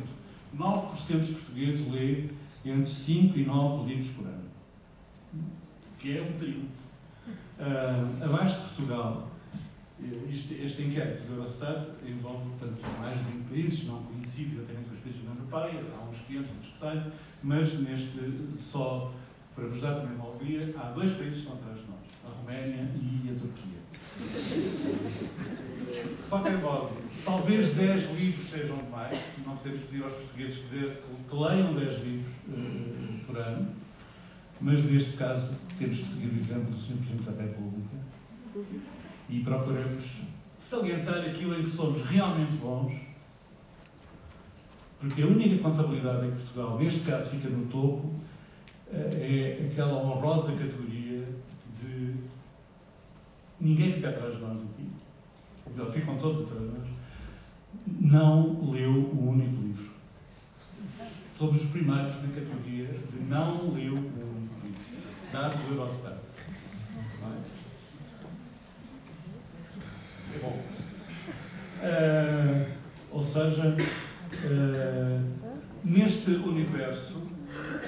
9% 0.58 1.20
dos 1.20 1.30
portugueses 1.30 1.90
lêem 1.90 2.32
entre 2.66 2.92
5 2.92 3.40
e 3.40 3.46
9 3.46 3.88
livros 3.88 4.12
por 4.12 4.26
ano. 4.26 4.44
Que 5.98 6.18
é 6.18 6.22
um 6.22 6.34
triunfo. 6.38 6.68
Uh, 7.58 8.24
abaixo 8.26 8.56
de 8.56 8.62
Portugal, 8.68 9.30
este, 10.30 10.56
este 10.56 10.82
inquérito 10.82 11.28
do 11.28 11.36
Eurostat 11.38 11.88
envolve 12.06 12.50
portanto, 12.50 12.82
mais 13.00 13.18
de 13.18 13.24
20 13.24 13.50
países, 13.50 13.88
não 13.88 14.04
coincide 14.04 14.58
exatamente 14.58 14.90
com 14.90 14.96
os 14.96 15.00
países 15.00 15.24
da 15.24 15.32
União 15.32 15.46
Europeia, 15.46 15.84
há 15.98 16.10
uns 16.10 16.18
500, 16.28 16.50
outros 16.52 16.70
que 16.72 16.78
sei, 16.78 17.02
mas 17.42 17.74
neste 17.80 18.60
só 18.60 19.14
para 19.56 19.66
vos 19.66 19.80
dar 19.80 19.96
também 19.96 20.16
uma 20.16 20.26
alegria, 20.26 20.74
há 20.78 20.92
dois 20.92 21.14
países 21.14 21.36
que 21.36 21.40
estão 21.40 21.56
atrás 21.56 21.80
de 21.80 21.86
nós, 21.86 22.00
a 22.26 22.30
Roménia 22.38 22.90
e 22.96 23.30
a 23.30 23.34
Turquia. 23.40 23.80
De 26.04 26.30
qualquer 26.30 26.58
modo, 26.60 26.92
talvez 27.26 27.74
10 27.74 28.18
livros 28.18 28.50
sejam 28.50 28.78
demais, 28.78 29.18
não 29.46 29.56
podemos 29.56 29.84
pedir 29.84 30.04
aos 30.04 30.14
portugueses 30.14 30.58
que, 30.58 30.78
de, 30.78 30.96
que 31.28 31.36
leiam 31.36 31.74
10 31.74 32.04
livros 32.04 32.34
uh, 32.48 33.26
por 33.26 33.38
ano, 33.38 33.68
mas 34.62 34.84
neste 34.84 35.14
caso 35.14 35.54
temos 35.78 36.00
que 36.00 36.06
seguir 36.06 36.28
o 36.28 36.38
exemplo 36.38 36.72
do 36.72 36.78
Sr. 36.78 36.98
Presidente 36.98 37.30
da 37.30 37.44
República 37.44 37.98
e 39.30 39.40
procuramos 39.42 40.04
salientar 40.60 41.20
aquilo 41.20 41.58
em 41.58 41.64
que 41.64 41.70
somos 41.70 42.02
realmente 42.02 42.54
bons, 42.58 42.94
porque 45.00 45.22
a 45.22 45.26
única 45.26 45.58
contabilidade 45.64 46.28
em 46.28 46.32
Portugal, 46.32 46.78
neste 46.78 47.02
caso, 47.02 47.30
fica 47.30 47.50
no 47.50 47.66
topo, 47.68 48.14
é 48.92 49.70
aquela 49.72 49.94
honrosa 49.94 50.52
categoria 50.52 51.26
de 51.80 52.16
ninguém 53.60 53.94
fica 53.94 54.10
atrás 54.10 54.36
de 54.36 54.42
nós 54.42 54.62
aqui, 54.62 54.88
ficam 55.92 56.18
todos 56.18 56.44
atrás 56.44 56.62
de 56.62 57.00
não 58.02 58.70
leu 58.72 58.92
o 58.92 59.30
único 59.30 59.62
livro. 59.62 59.90
Somos 61.38 61.64
os 61.64 61.70
primeiros 61.70 62.16
na 62.16 62.28
categoria 62.28 62.88
de 62.88 63.20
não 63.28 63.74
leu 63.74 63.94
o 63.94 63.98
único 63.98 64.66
livro. 64.66 64.82
Dados 65.32 65.60
do 65.62 65.74
Eurostat. 65.74 66.18
É 70.36 70.40
bom. 70.40 70.60
Uh, 71.82 72.72
ou 73.12 73.24
seja, 73.24 73.76
uh, 73.76 75.50
neste 75.84 76.32
universo 76.32 77.24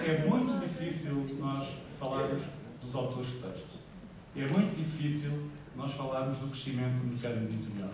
é 0.06 0.26
muito 0.28 0.60
difícil 0.60 1.28
nós 1.39 1.67
falarmos 2.00 2.41
dos 2.82 2.96
autores 2.96 3.28
de 3.28 3.34
textos. 3.36 3.80
É 4.36 4.48
muito 4.48 4.76
difícil 4.76 5.52
nós 5.82 5.94
falarmos 5.94 6.38
do 6.38 6.48
crescimento 6.48 7.00
do 7.00 7.08
mercado 7.08 7.44
editorial. 7.44 7.89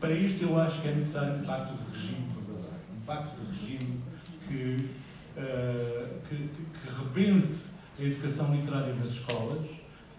Para 0.00 0.10
isto, 0.10 0.42
eu 0.42 0.60
acho 0.60 0.82
que 0.82 0.88
é 0.88 0.94
necessário 0.94 1.36
um 1.36 1.44
pacto 1.44 1.74
de 1.74 1.90
regime 1.92 2.26
verdadeiro. 2.34 2.76
Um 2.96 3.00
pacto 3.06 3.40
de 3.40 3.52
regime 3.52 4.00
que, 4.48 4.90
uh, 5.36 6.20
que, 6.28 6.36
que, 6.36 7.02
repense 7.04 7.70
a 7.98 8.02
educação 8.02 8.52
literária 8.54 8.94
nas 8.94 9.10
escolas, 9.10 9.64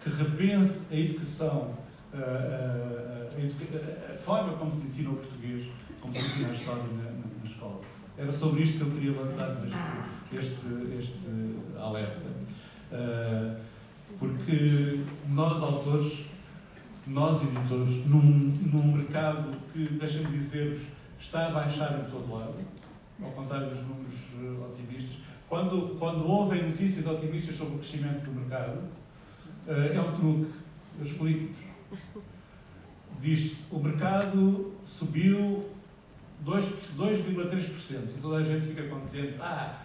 que 0.02 0.08
repense 0.08 0.82
a 0.90 0.96
educação, 0.96 1.74
a, 2.14 2.16
a, 2.16 2.22
a, 4.10 4.14
a, 4.14 4.16
forma 4.16 4.54
como 4.54 4.72
se 4.72 4.86
ensina 4.86 5.10
o 5.10 5.16
português, 5.16 5.70
como 6.00 6.14
se 6.14 6.20
ensina 6.20 6.48
a 6.48 6.52
história 6.52 6.82
na, 6.84 7.02
na, 7.02 7.26
na 7.42 7.50
escola. 7.50 7.82
Era 8.16 8.32
sobre 8.32 8.62
isto 8.62 8.78
que 8.78 8.84
eu 8.84 8.90
queria 8.90 9.20
lançar 9.20 9.54
este, 9.66 10.38
este, 10.38 10.66
este 10.98 11.78
alerta. 11.78 12.20
Uh, 12.90 13.56
porque 14.18 15.00
nós, 15.28 15.60
autores, 15.62 16.24
nós, 17.06 17.42
editores, 17.42 18.06
num, 18.06 18.20
num 18.20 18.96
mercado 18.96 19.50
que, 19.72 19.84
deixem-me 19.88 20.38
dizer-vos, 20.38 20.82
está 21.20 21.46
a 21.46 21.50
baixar 21.50 22.00
em 22.00 22.10
todo 22.10 22.32
lado, 22.32 22.54
ao 23.22 23.30
contrário 23.30 23.68
dos 23.68 23.82
números 23.82 24.14
uh, 24.40 24.64
otimistas, 24.64 25.18
quando, 25.48 25.98
quando 25.98 26.26
ouvem 26.26 26.70
notícias 26.70 27.06
otimistas 27.06 27.56
sobre 27.56 27.74
o 27.74 27.78
crescimento 27.78 28.24
do 28.24 28.32
mercado, 28.32 28.78
uh, 29.66 29.92
é 29.94 30.00
um 30.00 30.12
truque. 30.12 30.52
Eu 30.98 31.06
explico-vos. 31.06 31.74
Diz 33.20 33.56
o 33.70 33.78
mercado 33.78 34.74
subiu 34.84 35.70
2,3% 36.44 38.16
e 38.16 38.20
toda 38.20 38.38
a 38.38 38.42
gente 38.42 38.66
fica 38.66 38.82
contente. 38.88 39.36
Ah, 39.40 39.80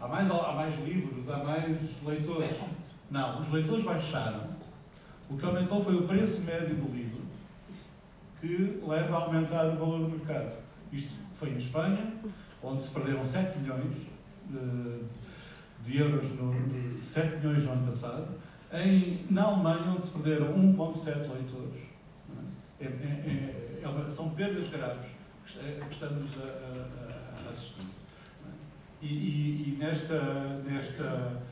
há 0.00 0.08
mais, 0.08 0.30
há 0.30 0.52
mais 0.52 0.74
livros, 0.84 1.28
há 1.28 1.38
mais 1.38 1.76
leitores. 2.04 2.50
Não, 3.10 3.40
os 3.40 3.50
leitores 3.50 3.84
baixaram. 3.84 4.57
O 5.30 5.36
que 5.36 5.44
aumentou 5.44 5.82
foi 5.82 5.94
o 5.94 6.02
preço 6.02 6.40
médio 6.40 6.74
do 6.76 6.90
livro, 6.94 7.20
que 8.40 8.80
leva 8.86 9.16
a 9.16 9.20
aumentar 9.24 9.66
o 9.66 9.76
valor 9.76 10.00
do 10.00 10.16
mercado. 10.16 10.56
Isto 10.92 11.12
foi 11.38 11.50
em 11.50 11.58
Espanha, 11.58 12.14
onde 12.62 12.82
se 12.82 12.90
perderam 12.90 13.24
7 13.24 13.58
milhões 13.58 13.94
de, 14.48 15.00
de 15.84 15.98
euros, 15.98 16.30
no, 16.30 17.00
7 17.00 17.36
milhões 17.36 17.62
no 17.64 17.72
ano 17.72 17.86
passado. 17.86 18.26
Em, 18.72 19.24
na 19.30 19.44
Alemanha, 19.44 19.92
onde 19.92 20.06
se 20.06 20.10
perderam 20.12 20.54
1,7 20.54 21.32
leitores. 21.32 21.88
É, 22.80 22.84
é, 22.84 22.88
é, 22.88 23.82
é 23.84 24.10
são 24.10 24.30
perdas 24.30 24.68
graves 24.68 25.10
que 25.44 25.94
estamos 25.94 26.30
a, 26.38 26.44
a, 26.44 27.48
a 27.48 27.50
assistir. 27.50 27.86
E, 29.00 29.06
e, 29.06 29.68
e, 29.68 29.76
nesta, 29.78 30.20
nesta, 30.66 31.42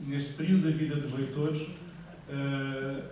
neste 0.00 0.32
período 0.32 0.70
da 0.70 0.76
vida 0.76 0.96
dos 0.96 1.12
leitores, 1.12 1.68
uh, 2.30 3.02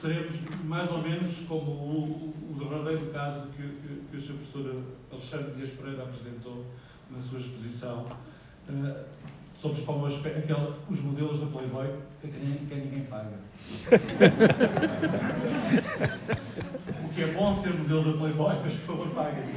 seremos 0.00 0.34
mais 0.64 0.90
ou 0.90 1.02
menos 1.02 1.34
como 1.46 1.70
o, 1.70 2.34
o 2.50 2.54
verdadeiro 2.58 3.12
caso 3.12 3.48
que, 3.48 3.62
que, 3.62 4.02
que 4.10 4.16
o 4.16 4.20
Sr. 4.20 4.34
Professor 4.34 4.82
Alexandre 5.12 5.54
Dias 5.56 5.70
Pereira 5.70 6.02
apresentou 6.02 6.64
na 7.10 7.20
sua 7.20 7.40
exposição. 7.40 8.06
Uh, 8.68 9.04
somos 9.60 9.80
como 9.80 10.06
as, 10.06 10.14
aquela, 10.14 10.78
os 10.88 11.00
modelos 11.00 11.40
da 11.40 11.46
Playboy 11.46 11.88
que, 12.20 12.28
que, 12.28 12.66
que 12.66 12.74
ninguém 12.74 13.02
paga. 13.04 13.38
o 17.04 17.08
que 17.08 17.22
é 17.22 17.26
bom 17.28 17.54
ser 17.54 17.72
modelo 17.74 18.12
da 18.12 18.18
Playboy, 18.18 18.56
mas 18.62 18.74
por 18.74 18.96
favor 18.96 19.08
paguem. 19.10 19.44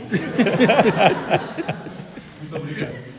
Muito 2.42 2.56
obrigado. 2.56 3.11